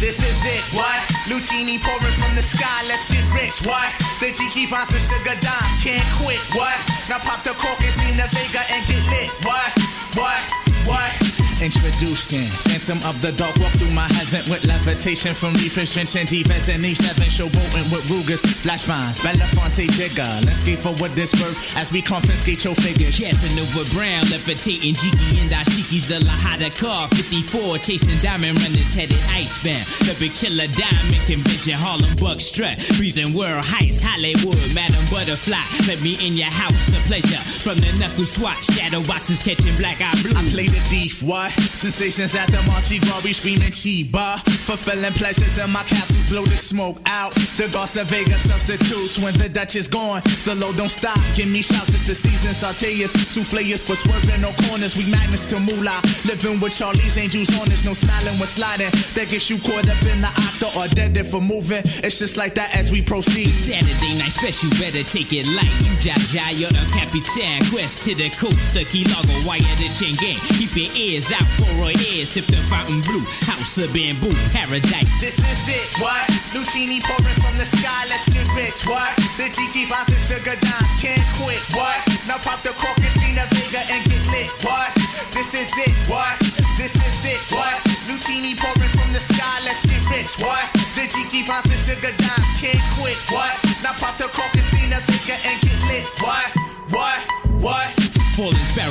This 0.00 0.22
is 0.22 0.44
it, 0.44 0.76
what? 0.76 1.07
Luchini 1.28 1.76
pouring 1.76 2.16
from 2.16 2.34
the 2.36 2.42
sky, 2.42 2.84
let's 2.88 3.04
get 3.04 3.22
rich, 3.36 3.60
what? 3.66 3.92
The 4.18 4.32
Jiki 4.32 4.66
Vines 4.66 4.88
and 4.92 5.00
Sugar 5.00 5.36
Dimes 5.44 5.84
can't 5.84 6.02
quit, 6.16 6.40
what? 6.56 6.76
Now 7.08 7.18
pop 7.18 7.44
the 7.44 7.52
cork 7.52 7.78
and 7.84 7.96
Nina 8.00 8.26
Vega 8.32 8.64
and 8.72 8.86
get 8.86 9.04
lit, 9.12 9.30
what? 9.44 9.68
What? 10.16 10.40
What? 10.88 11.27
Introducing 11.58 12.46
Phantom 12.70 13.02
of 13.10 13.20
the 13.20 13.32
Dark 13.32 13.56
Walk 13.58 13.74
through 13.82 13.90
my 13.90 14.06
heaven 14.14 14.46
with 14.46 14.62
levitation 14.64 15.34
from 15.34 15.54
reefers 15.58 15.92
drenching 15.92 16.24
defense 16.24 16.68
and 16.68 16.86
each 16.86 16.98
seven 17.02 17.26
showboating 17.26 17.90
with 17.90 18.06
Rugers, 18.06 18.42
flash 18.62 18.84
vines, 18.84 19.18
Belafonte 19.18 19.90
Jigger. 19.90 20.46
Let's 20.46 20.62
skate 20.62 20.78
for 20.78 20.94
what 21.02 21.16
this 21.18 21.34
worth 21.42 21.58
as 21.76 21.90
we 21.90 22.00
confiscate 22.00 22.62
your 22.62 22.78
figures. 22.78 23.18
Casanova 23.18 23.82
Brown, 23.90 24.22
levitating 24.30 24.94
Jiki 24.94 25.42
and 25.42 25.50
Dashiki's 25.50 26.06
the 26.06 26.22
Lahada 26.22 26.70
car. 26.78 27.08
54, 27.18 27.78
chasing 27.78 28.18
diamond 28.22 28.54
runners 28.62 28.94
headed 28.94 29.18
icebound. 29.34 29.82
The 30.06 30.14
big 30.22 30.38
chiller 30.38 30.70
diamond 30.70 31.26
convention, 31.26 31.74
Harlem 31.74 32.14
Buck 32.22 32.38
strut. 32.40 32.78
Freezing 32.94 33.34
world 33.34 33.66
heights, 33.66 33.98
Hollywood, 33.98 34.62
Madam 34.78 35.02
Butterfly. 35.10 35.58
Let 35.90 35.98
me 36.06 36.14
in 36.22 36.38
your 36.38 36.54
house, 36.54 36.94
a 36.94 37.02
pleasure. 37.10 37.42
From 37.66 37.82
the 37.82 37.90
knuckle 37.98 38.30
swatch, 38.30 38.62
shadow 38.78 39.02
boxes 39.10 39.42
catching 39.42 39.74
black 39.74 39.98
eye 39.98 40.14
blue. 40.22 40.38
I 40.38 40.46
play 40.54 40.70
the 40.70 40.78
thief, 40.86 41.18
Sensations 41.50 42.34
at 42.34 42.48
the 42.48 42.60
Monte 42.70 43.00
bar, 43.00 43.20
we 43.22 43.32
screaming 43.32 43.70
Chiba. 43.70 44.40
Fulfilling 44.66 45.12
pleasures 45.14 45.58
in 45.58 45.70
my 45.70 45.82
castles, 45.84 46.30
blow 46.30 46.44
the 46.44 46.56
smoke 46.56 46.98
out. 47.06 47.34
The 47.56 47.68
Garza 47.72 48.04
Vega 48.04 48.38
substitutes 48.38 49.18
when 49.18 49.36
the 49.38 49.48
Dutch 49.48 49.76
is 49.76 49.88
gone. 49.88 50.22
The 50.44 50.54
load 50.56 50.76
don't 50.76 50.90
stop, 50.90 51.18
give 51.36 51.48
me 51.48 51.62
shouts, 51.62 51.94
it's 51.94 52.06
the 52.06 52.14
season. 52.14 52.52
Sauteas, 52.52 53.14
souffleurs 53.14 53.84
for 53.84 53.94
swerving, 53.94 54.40
no 54.40 54.52
corners. 54.66 54.96
We 54.96 55.06
magnets 55.10 55.44
to 55.52 55.60
moolah. 55.60 56.02
Living 56.26 56.58
with 56.58 56.74
Charlie's 56.74 57.18
angels 57.18 57.52
on 57.60 57.68
us, 57.70 57.84
no 57.86 57.94
smiling 57.94 58.38
when 58.42 58.48
sliding. 58.48 58.90
That 59.14 59.28
gets 59.30 59.50
you 59.50 59.58
caught 59.60 59.86
up 59.86 60.02
in 60.08 60.20
the 60.20 60.32
octa 60.32 60.68
or 60.74 60.88
dead 60.88 61.14
for 61.26 61.40
moving. 61.40 61.82
It's 62.02 62.18
just 62.18 62.36
like 62.36 62.54
that 62.54 62.74
as 62.76 62.90
we 62.90 63.02
proceed. 63.02 63.50
Saturday 63.50 64.18
night 64.18 64.32
special, 64.32 64.70
better 64.80 65.04
take 65.04 65.32
it 65.32 65.46
light. 65.52 65.70
You 65.84 65.94
Jaja, 66.02 66.58
you're 66.58 66.72
a 66.74 66.84
Capitan. 66.90 67.62
Quest 67.70 68.02
to 68.04 68.14
the 68.14 68.30
coast, 68.34 68.74
the 68.74 68.84
Key 68.88 69.04
Largo, 69.14 69.36
wire 69.46 69.62
the 69.78 69.88
chain 69.94 70.14
gang. 70.18 70.40
Keep 70.58 70.74
your 70.74 70.90
ears 70.96 71.30
out 71.32 71.37
for 71.46 71.70
a 71.86 71.92
ear. 72.10 72.26
Sip 72.26 72.46
the 72.46 72.58
fountain 72.66 73.00
blue, 73.06 73.22
house 73.46 73.78
of 73.78 73.92
bamboo, 73.94 74.34
paradise. 74.50 75.20
This 75.20 75.38
is 75.38 75.62
it, 75.68 75.88
what? 76.02 76.26
Luchini 76.56 76.98
pouring 77.04 77.38
from 77.38 77.54
the 77.58 77.66
sky, 77.68 78.06
let's 78.10 78.26
get 78.26 78.48
rich, 78.56 78.82
what? 78.88 79.14
The 79.38 79.46
Jiki 79.46 79.86
Vines 79.86 80.10
and 80.10 80.18
Sugar 80.18 80.56
Dimes 80.58 80.92
can't 80.98 81.22
quit, 81.38 81.62
what? 81.76 81.98
Now 82.26 82.42
pop 82.42 82.62
the 82.66 82.74
cork 82.74 82.98
and 82.98 83.14
Nina 83.22 83.46
Vega 83.54 83.84
and 83.86 84.02
get 84.08 84.24
lit, 84.32 84.50
what? 84.66 84.90
This 85.30 85.54
is 85.54 85.70
it, 85.86 85.94
what? 86.10 86.34
This 86.74 86.94
is 86.98 87.18
it, 87.28 87.40
what? 87.54 87.78
Luchini 88.10 88.58
pouring 88.58 88.92
from 88.96 89.12
the 89.14 89.20
sky, 89.20 89.62
let's 89.62 89.86
get 89.86 90.02
rich, 90.10 90.34
what? 90.42 90.66
The 90.98 91.06
Jiki 91.06 91.46
Fonts 91.46 91.70
and 91.70 91.78
Sugar 91.78 92.14
Dimes 92.18 92.50
can't 92.58 92.82
quit. 92.98 93.14
What? 93.30 93.54
Now 93.86 93.94
pop 94.02 94.18
the 94.18 94.26
cork 94.34 94.50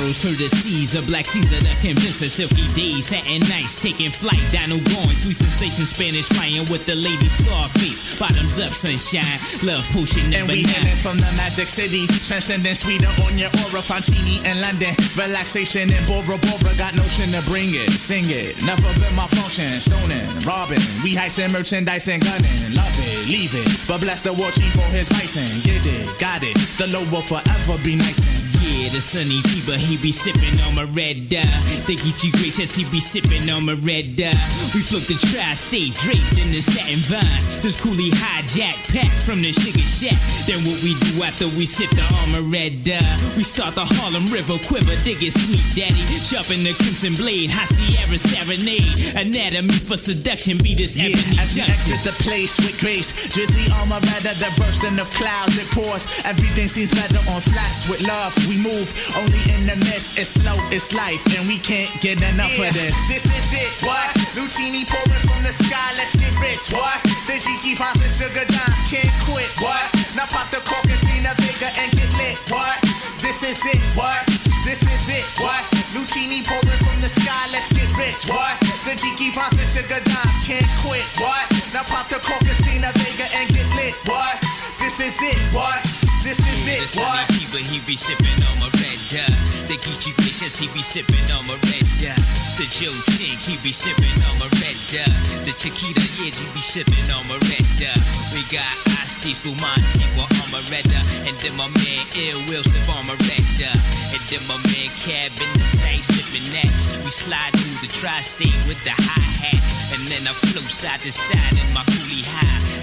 Falling 0.08 0.14
sparrows 0.14 0.20
through 0.20 0.40
the 0.40 0.48
seas, 0.48 0.94
a 0.94 1.02
black 1.02 1.26
Caesar 1.26 1.60
that 1.64 1.76
convince 1.80 2.22
us 2.22 2.32
silky 2.32 2.66
days, 2.72 3.06
satin 3.06 3.40
nights, 3.48 3.82
taking 3.82 4.10
flight, 4.10 4.40
dino 4.50 4.80
going, 4.94 5.16
sweet 5.16 5.36
sensation, 5.36 5.84
Spanish 5.84 6.28
flying 6.28 6.64
with 6.72 6.86
the 6.86 6.94
lady 6.94 7.28
Scarface, 7.28 8.16
bottoms 8.16 8.58
up, 8.58 8.72
sunshine, 8.72 9.24
love 9.62 9.84
potion 9.92 10.22
And 10.32 10.48
number 10.48 10.54
we 10.54 10.62
nine. 10.64 10.96
from 10.96 11.18
the 11.18 11.28
magic 11.36 11.68
city, 11.68 12.06
transcending 12.24 12.74
sweeter 12.74 13.10
on 13.24 13.36
your 13.36 13.52
aura, 13.68 13.84
Fontini 13.84 14.40
in 14.44 14.60
London, 14.60 14.94
relaxation 15.16 15.92
in 15.92 16.02
Bora 16.08 16.38
Bora, 16.40 16.72
got 16.80 16.96
notion 16.96 17.28
to 17.36 17.42
bring 17.50 17.76
it, 17.76 17.90
sing 17.92 18.24
it, 18.28 18.56
never 18.64 18.88
been 19.00 19.14
my 19.14 19.28
function, 19.28 19.68
stoning, 19.80 20.24
robbing, 20.48 20.80
we 21.04 21.12
heisting 21.12 21.52
merchandise 21.52 22.08
and 22.08 22.24
gunning, 22.24 22.72
love 22.72 22.96
it, 22.96 23.28
leave 23.28 23.52
it, 23.52 23.68
but 23.84 24.00
bless 24.00 24.22
the 24.22 24.32
war 24.32 24.50
chief 24.52 24.72
for 24.72 24.88
his 24.94 25.08
bison, 25.08 25.48
get 25.60 25.84
it, 25.84 26.06
got 26.18 26.40
it, 26.42 26.56
the 26.80 26.88
low 26.96 27.04
will 27.12 27.24
forever 27.24 27.76
be 27.84 27.96
nice 27.96 28.24
and 28.24 28.47
Yeah, 28.68 28.92
the 28.92 29.00
sunny 29.00 29.40
Chiba, 29.48 29.76
he 29.80 29.96
be 29.96 30.12
sipping 30.12 30.60
on 30.68 30.74
my 30.76 30.84
red 30.92 31.24
uh, 31.32 31.40
dye. 31.40 31.60
They 31.88 31.96
get 31.96 32.22
you 32.22 32.30
gracious, 32.32 32.76
he 32.76 32.84
be 32.92 33.00
sipping 33.00 33.48
on 33.50 33.64
my 33.64 33.74
red 33.80 34.14
dye. 34.14 34.36
We 34.76 34.84
float 34.84 35.08
the 35.08 35.16
tri-state 35.32 35.94
draped 35.96 36.36
in 36.36 36.52
the 36.52 36.60
satin 36.60 37.00
vines. 37.08 37.48
This 37.64 37.80
coolie 37.80 38.12
hijack 38.12 38.76
pack 38.92 39.10
from 39.24 39.40
the 39.40 39.52
sugar 39.52 39.80
shack. 39.88 40.16
Then 40.44 40.60
what 40.68 40.78
we 40.84 40.92
do 41.00 41.24
after 41.24 41.48
we 41.56 41.64
sip 41.64 41.88
the 41.96 42.04
armor 42.20 42.44
red 42.44 42.84
dye? 42.84 43.00
We 43.36 43.42
start 43.42 43.74
the 43.74 43.88
Harlem 43.88 44.28
River 44.28 44.60
quiver, 44.68 44.94
dig 45.00 45.24
it 45.24 45.32
sweet 45.32 45.64
daddy. 45.72 46.04
Sharpen 46.20 46.60
the 46.62 46.76
crimson 46.76 47.16
blade, 47.16 47.48
high 47.50 47.66
Sierra 47.72 48.18
serenade. 48.20 49.16
Anatomy 49.16 49.72
for 49.80 49.96
seduction, 49.96 50.58
be 50.60 50.74
this 50.76 50.92
Yeah, 50.96 51.16
ebony 51.16 51.40
as 51.40 51.56
we 51.56 51.64
junction. 51.64 51.96
exit 51.96 52.00
the 52.04 52.16
place 52.20 52.60
with 52.60 52.76
grace, 52.80 53.10
Drizzy 53.32 53.72
armor 53.80 53.98
rather 54.12 54.36
the 54.36 54.52
bursting 54.60 55.00
of 55.00 55.08
clouds 55.10 55.56
it 55.56 55.66
pours. 55.72 56.04
Everything 56.28 56.68
seems 56.68 56.92
better 56.92 57.18
on 57.32 57.40
flats 57.40 57.88
with 57.88 58.04
love. 58.06 58.36
We 58.46 58.57
move 58.58 58.90
only 59.16 59.40
in 59.54 59.66
the 59.66 59.76
mist. 59.88 60.18
It's 60.18 60.34
slow, 60.38 60.54
it's 60.74 60.94
life, 60.94 61.22
and 61.38 61.46
we 61.46 61.58
can't 61.58 61.90
get 62.02 62.18
enough 62.34 62.54
of 62.58 62.70
this. 62.74 62.94
This 63.06 63.26
is 63.26 63.48
it, 63.54 63.72
what? 63.86 64.10
Luchini 64.34 64.86
pouring 64.86 65.24
from 65.26 65.40
the 65.46 65.54
sky, 65.54 65.94
let's 65.96 66.14
get 66.14 66.34
rich, 66.42 66.70
what? 66.74 66.98
The 67.30 67.38
Jiki 67.38 67.78
Fonts 67.78 68.02
and 68.02 68.10
Sugar 68.10 68.46
Dimes 68.46 68.80
can't 68.90 69.14
quit, 69.26 69.48
what? 69.62 69.86
Now 70.18 70.26
pop 70.26 70.50
the 70.50 70.60
cork 70.66 70.84
and 70.86 70.98
Stina 70.98 71.32
Vega 71.38 71.70
and 71.78 71.90
get 71.94 72.10
lit, 72.18 72.38
what? 72.50 72.78
This 73.22 73.42
is 73.46 73.62
it, 73.66 73.82
what? 73.94 74.22
This 74.66 74.82
is 74.82 75.06
it, 75.08 75.26
what? 75.38 75.62
Luchini 75.94 76.42
pouring 76.42 76.80
from 76.82 76.98
the 77.00 77.08
sky, 77.08 77.48
let's 77.54 77.70
get 77.72 77.88
rich, 77.96 78.26
what? 78.26 78.58
The 78.84 78.98
Jiki 78.98 79.30
Fonts 79.30 79.58
and 79.58 79.70
Sugar 79.70 80.02
Dimes 80.02 80.38
can't 80.46 80.68
quit, 80.82 81.06
what? 81.22 81.46
Now 81.72 81.86
pop 81.86 82.10
the 82.10 82.18
cork 82.18 82.42
and 82.42 82.58
Stina 82.58 82.90
Vega 82.96 83.26
and 83.38 83.48
get 83.54 83.68
lit, 83.78 83.94
what? 84.10 84.40
This 84.82 85.00
is 85.00 85.18
it, 85.22 85.38
what? 85.54 86.07
This 86.28 86.40
is 86.40 86.68
it, 86.68 87.00
what? 87.00 87.24
sunny 87.58 87.64
he 87.64 87.80
be 87.86 87.96
sipping 87.96 88.38
on 88.44 88.60
my 88.60 88.68
red 88.78 89.00
dye. 89.08 89.32
The 89.66 89.80
Geechee 89.80 90.14
Vicious, 90.20 90.58
he 90.58 90.68
be 90.76 90.82
sipping 90.82 91.24
on 91.32 91.46
my 91.46 91.56
red 91.72 91.88
dye. 91.98 92.14
The 92.60 92.66
Joe 92.68 92.94
Chink, 93.16 93.40
he 93.48 93.56
be 93.64 93.72
sipping 93.72 94.12
on 94.28 94.38
my 94.38 94.48
red 94.60 94.78
dye. 94.92 95.08
The 95.48 95.56
Chiquita 95.56 96.04
Yid, 96.20 96.34
he 96.34 96.46
be 96.54 96.60
sipping 96.60 97.08
on 97.10 97.24
my 97.32 97.40
red 97.48 97.66
dye. 97.80 97.96
We 98.36 98.44
got 98.52 98.68
Asti 99.00 99.34
Fumanti 99.34 100.04
on 100.20 100.28
my 100.52 100.62
red 100.70 100.84
dye. 100.84 101.00
And 101.24 101.36
then 101.40 101.56
my 101.56 101.68
man 101.68 102.02
Ill 102.20 102.44
Will 102.48 102.64
sip 102.64 102.88
on 102.92 103.08
my 103.08 103.16
red 103.26 103.46
dye. 103.56 103.72
And 104.12 104.22
then 104.28 104.42
my 104.46 104.58
man 104.68 104.90
Cab 105.00 105.32
in 105.32 105.50
the 105.56 105.64
same 105.64 106.04
sipping 106.04 106.46
that. 106.54 106.70
We 107.04 107.10
slide 107.10 107.56
through 107.56 107.88
the 107.88 107.90
tri-state 107.90 108.56
with 108.68 108.80
the 108.84 108.92
hi-hat. 108.92 109.64
And 109.96 110.02
then 110.12 110.28
I 110.28 110.32
flow 110.46 110.62
side 110.68 111.00
to 111.02 111.12
side 111.12 111.56
in 111.56 111.68
my 111.72 111.82
coolie 111.88 112.26
high. 112.28 112.77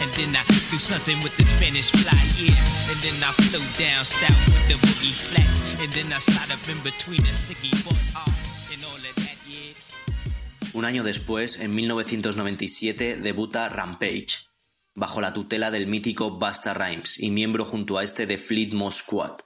Un 10.71 10.85
año 10.85 11.03
después, 11.03 11.59
en 11.59 11.75
1997, 11.75 13.17
debuta 13.17 13.67
Rampage, 13.67 14.47
bajo 14.93 15.19
la 15.19 15.33
tutela 15.33 15.69
del 15.69 15.85
mítico 15.85 16.31
Busta 16.31 16.73
Rhymes 16.73 17.19
y 17.19 17.31
miembro 17.31 17.65
junto 17.65 17.97
a 17.97 18.03
este 18.03 18.25
de 18.25 18.37
Fleetmore 18.37 18.95
Squad. 18.95 19.39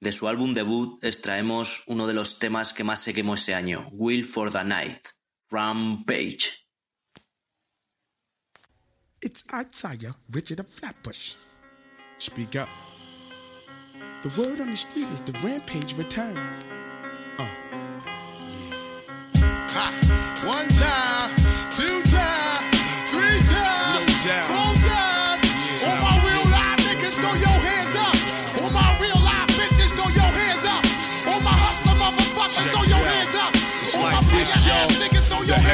De 0.00 0.10
su 0.10 0.26
álbum 0.26 0.54
debut 0.54 0.98
extraemos 1.04 1.84
uno 1.86 2.08
de 2.08 2.14
los 2.14 2.40
temas 2.40 2.72
que 2.72 2.82
más 2.82 2.98
se 2.98 3.14
quemó 3.14 3.34
ese 3.34 3.54
año, 3.54 3.86
Will 3.92 4.24
for 4.24 4.50
the 4.50 4.64
Night, 4.64 5.06
Rampage. 5.48 6.61
It's 9.22 9.44
Isaiah 9.52 10.16
Richard 10.32 10.58
of 10.60 10.68
Flatbush. 10.68 11.34
Speak 12.18 12.56
up. 12.56 12.68
The 14.22 14.28
word 14.30 14.60
on 14.60 14.70
the 14.70 14.76
street 14.76 15.08
is 15.10 15.20
the 15.20 15.32
rampage 15.44 15.96
return. 15.96 16.36
Uh, 17.38 17.54
One 20.44 20.66
time, 20.68 21.21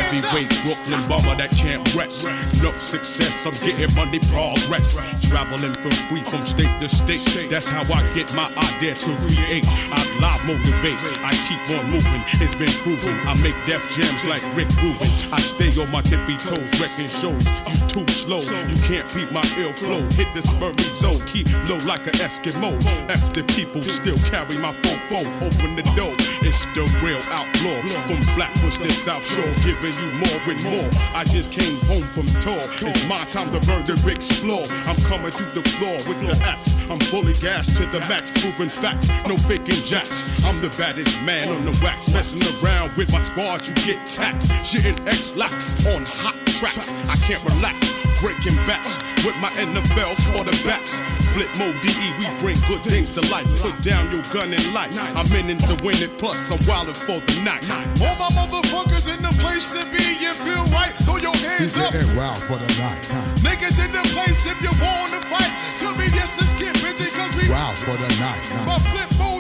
heavyweight 0.09 0.49
Brooklyn 0.63 1.07
bummer 1.09 1.37
that 1.37 1.51
can't 1.53 1.85
rest. 1.95 2.25
No 2.63 2.73
success, 2.79 3.45
I'm 3.45 3.53
getting 3.53 3.95
money 3.95 4.19
progress. 4.31 4.97
Traveling 5.29 5.75
from 5.75 5.91
free 6.09 6.25
from 6.25 6.45
state 6.47 6.81
to 6.81 6.89
state. 6.89 7.51
That's 7.51 7.69
how 7.69 7.83
I 7.83 8.01
get 8.15 8.35
my 8.35 8.49
idea 8.57 8.95
to 8.95 9.17
create. 9.29 9.65
I 9.69 10.01
live 10.21 10.38
motivate. 10.49 10.97
I 11.21 11.37
keep 11.45 11.61
on 11.77 11.85
moving. 11.93 12.23
It's 12.41 12.57
been 12.57 12.73
proven. 12.81 13.13
I 13.29 13.37
make 13.45 13.57
Def 13.69 13.85
Jams 13.93 14.25
like 14.25 14.43
Rick 14.57 14.73
Rubin. 14.81 15.13
I 15.31 15.41
stay 15.41 15.69
on 15.77 15.91
my 15.93 16.01
tippy 16.01 16.37
toes, 16.41 16.65
wrecking 16.81 17.07
shows. 17.07 17.45
You 17.69 17.77
too 17.93 18.07
slow. 18.09 18.41
You 18.41 18.77
can't 18.89 19.05
beat 19.13 19.31
my 19.31 19.45
ill 19.59 19.75
flow. 19.75 20.01
Hit 20.17 20.33
the 20.33 20.43
spurry 20.43 20.89
zone. 20.97 21.21
Keep 21.29 21.53
low 21.69 21.77
like 21.85 22.07
an 22.09 22.17
Eskimo. 22.25 22.73
After 23.13 23.45
people 23.45 23.83
still 23.83 24.17
carry 24.33 24.57
my 24.59 24.73
phone 24.81 25.01
phone. 25.13 25.29
Open 25.45 25.77
the 25.77 25.85
door. 25.93 26.15
It's 26.41 26.65
the 26.73 26.85
real 27.05 27.21
outlaw. 27.29 27.79
From 28.09 28.21
Flatbush 28.33 28.79
to 28.79 28.91
South 28.93 29.25
Shore. 29.25 29.53
Giving 29.65 29.93
you 30.01 30.11
more 30.17 30.41
and 30.49 30.63
more. 30.65 30.89
I 31.13 31.25
just 31.25 31.53
came 31.53 31.77
home 31.93 32.07
from 32.17 32.27
tour. 32.41 32.61
It's 32.89 33.07
my 33.09 33.25
time 33.25 33.53
to 33.53 33.61
burn 33.67 33.85
the 33.85 33.97
explore. 34.09 34.65
I'm 34.89 34.97
coming 35.05 35.31
through 35.31 35.53
the 35.53 35.69
floor 35.77 35.97
with 36.09 36.21
the 36.25 36.33
axe. 36.47 36.77
I'm 36.91 37.01
fully 37.01 37.35
gassed 37.35 37.77
to 37.77 37.87
the 37.87 38.01
max, 38.09 38.25
proving 38.41 38.71
facts. 38.71 39.09
No 39.27 39.37
faking 39.37 39.85
jacks. 39.85 40.38
I'm 40.45 40.61
the 40.61 40.69
baddest 40.77 41.23
man 41.23 41.49
on 41.49 41.65
the 41.65 41.79
wax. 41.83 42.13
Messing 42.13 42.43
around 42.63 42.97
with 42.97 43.13
my 43.13 43.23
squad, 43.25 43.67
you 43.67 43.75
get 43.75 43.99
taxed. 44.07 44.51
Shitting 44.63 44.99
X-lax 45.07 45.87
on 45.87 46.05
hot 46.05 46.37
tracks. 46.47 46.93
I 47.09 47.17
can't 47.27 47.43
relax. 47.55 47.77
Breaking 48.21 48.57
backs 48.67 48.99
with 49.25 49.37
my 49.39 49.49
NFL 49.55 50.15
quarterbacks. 50.35 50.99
Flip 51.35 51.51
mode 51.59 51.77
DE, 51.83 52.09
we 52.19 52.27
bring 52.41 52.57
good 52.67 52.83
things 52.83 53.15
to 53.15 53.23
life. 53.31 53.47
Put 53.61 53.77
down 53.83 54.11
your 54.11 54.23
gun 54.33 54.53
and 54.53 54.75
light. 54.75 54.97
I'm 54.99 55.31
in 55.37 55.51
it 55.51 55.61
to 55.71 55.77
win 55.85 55.97
it, 56.03 56.19
plus 56.19 56.51
I'm 56.51 56.59
wildin' 56.67 56.97
for 56.97 57.21
the 57.21 57.43
night. 57.45 57.63
All 58.03 58.17
my 58.17 58.31
motherfuckers 58.35 59.07
in 59.07 59.23
the 59.23 59.31
place 59.39 59.71
to 59.71 59.85
be. 59.93 60.03
You 60.19 60.33
feel 60.35 60.65
right? 60.75 60.95
Throw 61.07 61.19
your 61.19 61.37
hands 61.37 61.77
up. 61.77 61.95
wild 62.17 62.39
for 62.39 62.59
the 62.59 62.67
night. 62.83 63.07
Niggas 63.45 63.79
in 63.85 63.93
the 63.93 64.03
place 64.11 64.47
if 64.47 64.59
you 64.63 64.73
wanna 64.83 65.23
fight. 65.31 65.53
Tell 65.79 65.95
me 65.95 66.07
yes, 66.11 66.35
let's 66.41 66.55
get 66.59 66.75
busy 66.83 67.07
cause 67.15 67.31
we 67.37 67.49
Wild 67.49 67.79
for 67.79 67.95
the 67.95 68.11
night. 68.19 68.43
My 68.67 68.79
flip 68.91 69.11
mode 69.19 69.38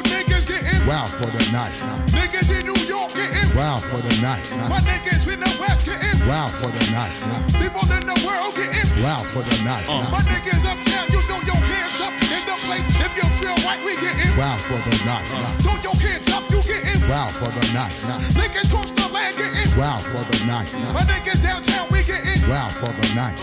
Wild 0.87 1.11
for 1.11 1.31
the 1.31 1.43
night. 1.53 1.75
Niggas 2.15 2.49
in 2.53 2.67
New 2.67 2.79
York 2.87 3.13
getting 3.13 3.49
Wild 3.57 3.83
for 3.85 3.99
the 3.99 4.15
night. 4.23 4.45
My 4.69 4.79
niggas 4.85 5.27
in 5.33 5.41
the 5.41 5.53
West 5.61 5.87
getting 5.87 6.29
Wild 6.29 6.51
for 6.51 6.71
the 6.71 6.85
night. 6.93 7.17
People 7.59 7.85
in 7.93 8.05
the 8.07 8.19
world 8.27 8.55
getting 8.55 8.89
Wild 9.03 9.27
for 9.33 9.43
the 9.43 9.57
night. 9.65 9.89
My 9.89 10.23
niggas 10.29 10.65
uptown, 10.65 11.07
you 11.11 11.21
throw 11.27 11.41
your 11.43 11.61
hands 11.61 12.01
up 12.01 12.15
in 12.15 12.43
the 12.47 12.57
place. 12.65 12.87
If 13.01 13.13
you 13.17 13.27
feel 13.41 13.57
right, 13.67 13.81
we 13.85 13.97
getting 13.97 14.37
Wild 14.37 14.61
for 14.61 14.79
the 14.79 14.97
night. 15.05 15.27
Throw 15.61 15.77
your 15.83 15.97
hands 15.97 16.29
up, 16.33 16.45
you 16.51 16.58
getting 16.69 17.09
Wild 17.09 17.33
for 17.33 17.49
the 17.49 17.65
night. 17.73 17.97
Niggas 18.37 18.69
cross 18.69 18.91
the 18.93 19.09
land 19.13 19.35
getting 19.37 19.73
wow 19.81 19.97
for 19.97 20.21
the 20.21 20.39
night. 20.45 20.69
My 20.93 21.01
niggas 21.09 21.43
downtown, 21.43 21.89
we 21.91 22.05
getting 22.05 22.45
wow 22.45 22.69
for 22.69 22.93
the 22.93 23.09
night. 23.17 23.41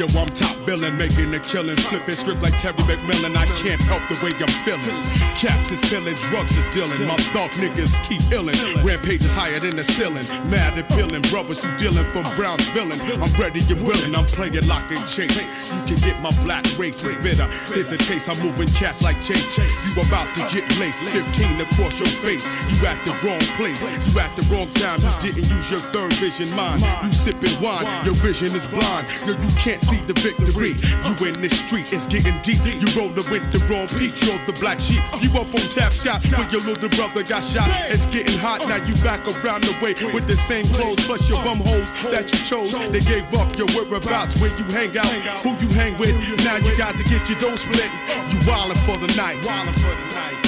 Yo, 0.00 0.08
I'm 0.16 0.32
top 0.32 0.56
billing, 0.64 0.96
making 0.96 1.34
a 1.34 1.40
killing, 1.40 1.76
flipping 1.76 2.16
script 2.16 2.42
like 2.42 2.56
Terry 2.58 2.80
McMillan. 2.88 3.36
I 3.36 3.44
can't 3.60 3.80
help 3.82 4.00
the 4.08 4.16
way 4.24 4.32
I'm 4.40 4.48
feeling. 4.64 4.96
Caps 5.36 5.70
is 5.70 5.80
filling, 5.84 6.16
drugs 6.32 6.56
is 6.56 6.64
dealing. 6.72 7.06
My 7.06 7.16
thug 7.36 7.50
niggas 7.60 8.00
keep 8.08 8.22
illin'. 8.32 8.56
Rampage 8.82 9.24
is 9.24 9.32
higher 9.32 9.60
than 9.60 9.76
the 9.76 9.84
ceiling. 9.84 10.24
Mad 10.48 10.78
and 10.78 10.88
billing, 10.96 11.22
brothers 11.28 11.62
you 11.62 11.76
dealing 11.76 12.08
from 12.12 12.24
Brown's 12.34 12.66
villain. 12.72 12.98
I'm 13.20 13.32
ready 13.36 13.60
and 13.68 13.84
willing, 13.84 14.16
I'm 14.16 14.24
playing 14.24 14.66
lock 14.66 14.88
and 14.88 15.04
chase. 15.08 15.36
You 15.84 15.96
can 15.96 16.00
get 16.00 16.16
my 16.22 16.32
black 16.44 16.64
race 16.78 17.04
is 17.04 17.14
bitter. 17.20 17.48
There's 17.68 17.92
a 17.92 17.98
taste, 17.98 18.28
I'm 18.30 18.40
moving 18.40 18.68
cats 18.68 19.02
like 19.02 19.20
Chase. 19.22 19.58
You 19.58 19.92
about 20.00 20.32
to 20.34 20.40
get 20.48 20.64
laced, 20.80 21.04
15 21.04 21.60
across 21.60 21.98
your 22.00 22.08
face. 22.24 22.61
You 22.68 22.86
at 22.86 22.98
the 23.06 23.14
wrong 23.22 23.40
place, 23.56 23.80
you 23.82 24.20
at 24.20 24.34
the 24.36 24.42
wrong 24.50 24.68
time. 24.78 25.00
You 25.02 25.32
didn't 25.32 25.50
use 25.50 25.70
your 25.70 25.80
third 25.94 26.12
vision 26.14 26.54
mind. 26.56 26.82
You 27.04 27.12
sipping 27.12 27.54
wine, 27.62 27.86
your 28.04 28.14
vision 28.14 28.54
is 28.54 28.66
blind. 28.66 29.06
Yo, 29.26 29.34
you 29.38 29.50
can't 29.58 29.80
see 29.80 29.98
the 30.06 30.14
victory. 30.14 30.74
You 31.06 31.14
in 31.28 31.40
this 31.40 31.58
street, 31.58 31.92
it's 31.92 32.06
getting 32.06 32.38
deep. 32.42 32.62
You 32.66 32.88
rolling 32.98 33.14
with 33.30 33.46
the 33.54 33.60
wrong 33.70 33.86
peak, 33.98 34.18
you're 34.26 34.38
the 34.46 34.54
black 34.58 34.80
sheep. 34.80 35.02
You 35.20 35.30
up 35.38 35.50
on 35.54 35.66
tap 35.70 35.92
scotch 35.92 36.26
when 36.32 36.50
your 36.50 36.62
little 36.62 36.90
brother 36.90 37.22
got 37.22 37.44
shot. 37.44 37.68
It's 37.90 38.06
getting 38.06 38.38
hot, 38.38 38.66
now 38.68 38.82
you 38.82 38.94
back 39.02 39.22
around 39.30 39.64
the 39.64 39.74
way 39.82 39.94
with 40.12 40.26
the 40.26 40.36
same 40.36 40.64
clothes, 40.66 41.06
plus 41.06 41.28
your 41.28 41.42
bum 41.44 41.58
hoes 41.58 41.86
that 42.10 42.26
you 42.30 42.38
chose. 42.46 42.72
They 42.90 43.00
gave 43.00 43.26
up 43.34 43.56
your 43.56 43.68
whereabouts, 43.74 44.40
where 44.40 44.50
you 44.58 44.64
hang 44.74 44.96
out, 44.98 45.06
who 45.46 45.50
you 45.62 45.68
hang 45.74 45.96
with. 45.98 46.14
Now 46.44 46.56
you 46.56 46.76
got 46.76 46.98
to 46.98 47.04
get 47.04 47.28
your 47.28 47.38
dough 47.38 47.56
split. 47.56 47.90
You 48.34 48.38
wildin' 48.42 48.78
for 48.82 48.96
the 48.98 49.12
night. 49.14 49.38
Wildin' 49.46 49.78
for 49.78 49.94
the 49.94 50.14
night, 50.14 50.41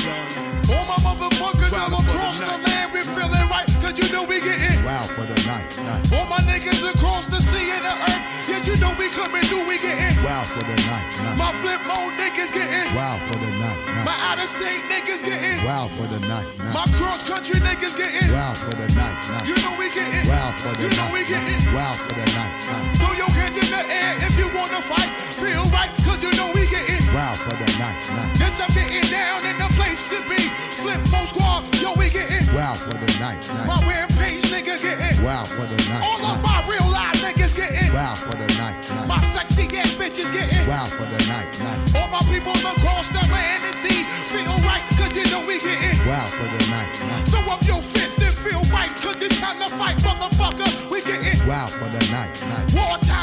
All 0.74 0.86
my 0.90 0.98
motherfuckers 1.06 1.72
all 1.72 1.94
across 2.02 2.38
the 2.38 2.56
land, 2.66 2.92
we 2.92 3.00
feeling 3.14 3.46
right, 3.48 3.66
cause 3.82 3.94
you 3.98 4.06
know 4.12 4.24
we 4.26 4.40
getting. 4.40 4.82
Wow 4.84 5.02
for 5.02 5.22
the 5.24 5.38
night. 5.46 5.70
night. 5.78 6.02
All 6.12 6.26
my 6.26 6.42
niggas 6.50 6.82
across 6.94 7.26
the 7.26 7.40
sea 7.40 7.70
and 7.70 7.84
the 7.86 7.94
earth, 8.10 8.24
yes, 8.50 8.66
you 8.66 8.76
know 8.82 8.92
we 8.98 9.08
coming 9.10 9.42
through, 9.46 9.66
we 9.68 9.78
getting. 9.78 10.18
Wow 10.24 10.42
for 10.42 10.60
the 10.60 10.76
night. 10.90 11.06
night. 11.22 11.36
My 11.38 11.50
Flipmode 11.62 12.14
niggas 12.18 12.52
getting. 12.52 12.94
Wow 12.94 13.18
for 13.30 13.38
the 13.38 13.50
night. 13.62 13.78
My 14.02 14.14
night. 14.14 14.28
out 14.28 14.38
of 14.42 14.48
state 14.48 14.82
niggas 14.90 15.22
getting. 15.24 15.64
Wow 15.64 15.88
for 15.88 16.06
the 16.10 16.20
night. 16.26 16.46
My 16.58 16.84
night. 16.84 16.94
cross 16.98 17.22
country 17.28 17.60
niggas 17.60 17.96
getting. 17.96 18.32
Wow 18.34 18.54
for 18.54 18.70
the 18.74 18.88
night. 18.98 19.16
night. 19.30 19.46
You 19.46 19.56
know 19.62 19.72
we 19.78 19.88
getting. 19.94 20.26
Wow 20.28 20.52
for 20.56 20.72
the 20.74 20.82
You 20.82 20.90
know 20.98 21.08
we 21.14 21.22
night. 21.22 21.28
getting. 21.30 21.60
night. 21.62 21.74
Wow 21.74 21.92
for 21.92 22.14
the 22.14 22.26
night. 22.34 22.52
night. 22.66 22.94
Hands 23.04 23.28
in 23.28 23.33
the 23.74 23.82
air 23.90 24.14
if 24.22 24.34
you 24.38 24.46
wanna 24.54 24.80
fight. 24.86 25.10
Feel 25.34 25.66
right, 25.74 25.90
cause 26.06 26.22
you 26.22 26.30
know 26.38 26.48
we 26.54 26.62
getting. 26.70 27.02
Wow 27.10 27.34
for 27.34 27.50
the 27.50 27.66
night. 27.82 27.98
night. 28.14 28.30
Yes, 28.38 28.54
I'm 28.62 28.70
getting 28.70 29.06
down 29.10 29.42
in 29.50 29.56
the 29.58 29.68
place 29.74 30.02
to 30.14 30.18
be. 30.30 30.38
Flipmode 30.78 31.28
squad, 31.34 31.66
yo, 31.82 31.90
we 31.98 32.06
getting. 32.10 32.46
Wow 32.54 32.74
for 32.74 32.94
the 32.94 33.10
night. 33.18 33.42
My 33.66 33.74
night. 33.74 33.86
rampage 33.90 34.46
niggas 34.54 34.82
getting. 34.86 35.18
Wow 35.26 35.42
for 35.42 35.66
the 35.66 35.78
night. 35.90 36.02
All 36.06 36.22
of 36.22 36.38
my 36.42 36.62
real 36.70 36.86
live 36.86 37.18
niggas 37.18 37.54
getting. 37.58 37.90
Wow 37.90 38.14
for 38.14 38.36
the 38.38 38.46
night. 38.62 38.78
My 39.10 39.18
sexy 39.34 39.66
ass 39.78 39.94
bitches 39.98 40.30
getting. 40.30 40.66
Wow 40.70 40.86
for 40.86 41.06
the 41.06 41.18
night. 41.26 41.50
night. 41.58 41.80
All 41.98 42.08
my 42.14 42.22
people 42.30 42.54
across 42.54 43.08
the 43.10 43.22
land 43.34 43.62
and 43.66 43.76
sea. 43.82 44.06
Feel 44.30 44.54
right, 44.62 44.84
cause 44.98 45.14
you 45.18 45.26
know 45.34 45.42
we 45.46 45.58
getting. 45.58 45.98
Wow 46.06 46.26
for 46.30 46.46
the 46.46 46.62
night. 46.70 46.94
night. 47.10 47.26
So 47.26 47.38
up 47.50 47.62
your 47.66 47.82
fists 47.82 48.22
and 48.22 48.34
feel 48.38 48.62
right, 48.70 48.90
cause 49.02 49.18
it's 49.18 49.40
time 49.40 49.58
to 49.58 49.68
fight, 49.74 49.98
motherfucker. 50.06 50.70
We 50.90 51.02
getting. 51.02 51.42
Wow 51.48 51.66
for 51.66 51.90
the 51.90 52.02
night. 52.14 52.38
night. 52.54 52.70
Getting. 52.70 53.13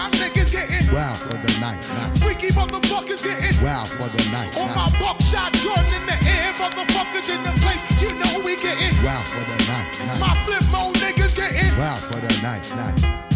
Wow 0.91 1.13
for 1.13 1.29
the 1.29 1.59
night. 1.61 1.87
night. 1.87 2.17
Freaky 2.19 2.49
motherfuckers 2.49 3.23
getting. 3.23 3.63
Wow 3.63 3.85
for 3.85 4.09
the 4.09 4.23
night. 4.31 4.57
On 4.57 4.67
night. 4.67 4.75
my 4.75 4.99
buckshot 4.99 5.53
gun 5.63 5.85
in 5.95 6.05
the 6.05 6.17
air, 6.27 6.51
motherfuckers 6.59 7.33
in 7.33 7.41
the 7.47 7.53
place. 7.63 7.79
You 8.01 8.11
know 8.19 8.43
we 8.43 8.57
getting. 8.57 8.91
Wow 9.01 9.23
for 9.23 9.39
the 9.39 9.57
night. 9.71 9.87
night. 10.05 10.19
My 10.19 10.35
Flipmode 10.43 10.95
niggas 10.95 11.35
getting. 11.37 11.77
Wow 11.77 11.95
for 11.95 12.19
the 12.19 12.41
night. 12.43 12.69
night. 12.75 13.30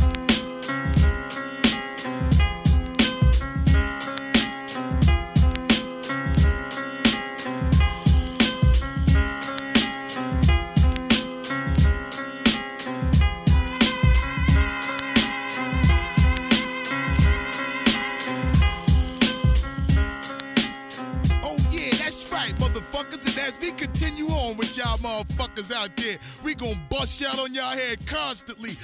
We 26.43 26.55
gon' 26.55 26.79
bust 26.89 27.21
y'all 27.21 27.39
on 27.41 27.53
y'all 27.53 27.71
head 27.71 28.05
constantly. 28.05 28.74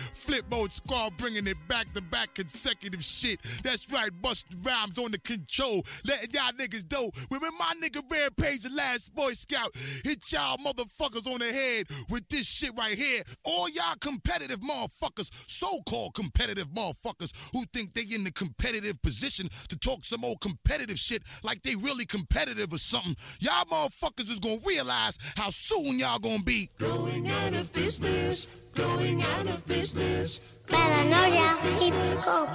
Mode 0.52 0.74
squad 0.74 1.16
bringing 1.16 1.48
it 1.48 1.56
back 1.70 1.92
to 1.94 2.02
back 2.02 2.34
consecutive 2.34 3.02
shit. 3.02 3.42
That's 3.64 3.90
right, 3.90 4.12
Busta 4.22 4.44
Rhymes 4.64 5.00
on 5.00 5.12
the 5.12 5.20
control, 5.20 5.82
letting 6.06 6.32
y'all 6.32 6.52
niggas 6.52 6.92
know. 6.92 7.10
When 7.30 7.40
my 7.58 7.72
nigga 7.82 8.02
Rampage, 8.12 8.64
the 8.64 8.70
last 8.76 9.16
Boy 9.16 9.32
Scout, 9.32 9.72
hit 10.04 10.32
y'all 10.34 10.58
motherfuckers 10.58 11.32
on 11.32 11.40
the 11.40 11.46
head 11.46 11.88
with 12.10 12.28
this 12.28 12.48
shit 12.48 12.72
right 12.78 12.98
here. 12.98 13.24
All 13.46 13.70
y'all 13.70 13.96
competitive 14.02 14.60
motherfuckers, 14.60 15.32
so-called 15.50 16.16
competitive 16.16 16.68
motherfuckers 16.68 17.32
who 17.54 17.64
think 17.74 17.94
they 17.94 18.14
in 18.14 18.26
the 18.26 18.32
competitive 18.32 19.02
position 19.02 19.48
to 19.70 19.80
talk 19.80 20.04
some 20.04 20.26
old 20.26 20.42
competitive 20.42 21.00
shit 21.00 21.24
like 21.44 21.62
they 21.64 21.76
really 21.76 22.06
competitive 22.06 22.74
or 22.74 22.78
something. 22.78 23.16
Y'all 23.40 23.64
motherfuckers 23.66 24.30
is 24.30 24.40
gonna 24.40 24.58
realize 24.68 25.18
how 25.38 25.50
soon 25.50 25.98
y'all 25.98 26.20
gonna 26.20 26.44
be 26.44 26.70
going 26.78 27.30
out 27.30 27.54
of 27.54 27.72
business. 27.72 28.52
Going 28.76 29.22
out 29.22 29.48
of 29.48 29.66
business. 29.68 30.42
Paranoia 30.68 31.58
hip 31.80 31.94
hop. 32.26 32.48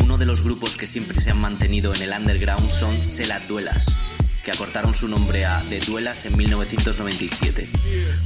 Uno 0.00 0.18
de 0.18 0.26
los 0.26 0.42
grupos 0.42 0.76
que 0.76 0.86
siempre 0.86 1.20
se 1.20 1.30
han 1.30 1.40
mantenido 1.40 1.94
en 1.94 2.02
el 2.02 2.12
underground 2.12 2.70
son 2.70 3.02
Selat 3.02 3.42
Duelas, 3.44 3.96
que 4.42 4.50
acortaron 4.50 4.94
su 4.94 5.08
nombre 5.08 5.44
a 5.44 5.64
The 5.68 5.80
Duelas 5.80 6.26
en 6.26 6.36
1997. 6.36 7.68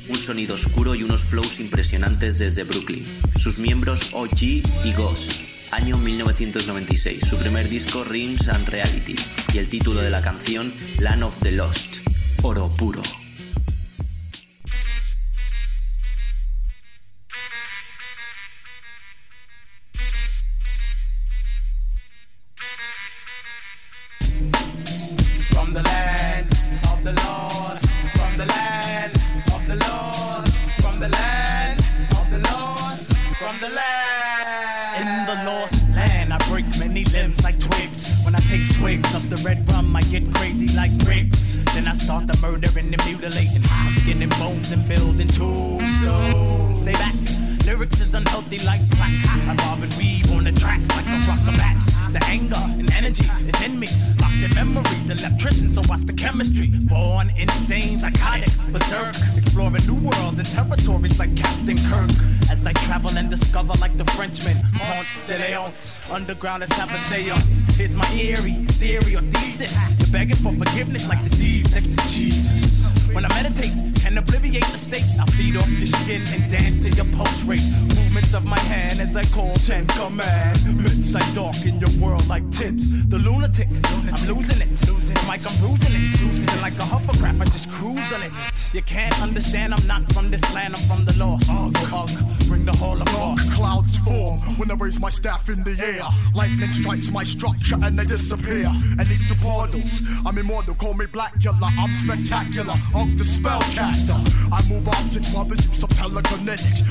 Un 0.09 0.17
sonido 0.17 0.55
oscuro 0.55 0.95
y 0.95 1.03
unos 1.03 1.25
flows 1.25 1.61
impresionantes 1.61 2.39
desde 2.39 2.65
Brooklyn. 2.65 3.05
Sus 3.39 3.59
miembros 3.59 4.11
OG 4.13 4.43
y 4.43 4.93
Ghost. 4.97 5.43
Año 5.73 5.99
1996, 5.99 7.27
su 7.27 7.37
primer 7.37 7.69
disco 7.69 8.05
Rims 8.05 8.49
and 8.49 8.69
Reality 8.69 9.17
y 9.53 9.59
el 9.59 9.69
título 9.69 10.01
de 10.01 10.11
la 10.11 10.23
canción 10.23 10.73
Land 10.99 11.25
of 11.25 11.39
the 11.41 11.53
Lost. 11.53 11.97
Oro 12.43 12.71
puro. 12.71 13.03
Immortal, 100.57 100.75
call 100.75 100.95
me 100.95 101.05
Blackula. 101.07 101.69
I'm 101.79 101.91
spectacular, 102.05 102.75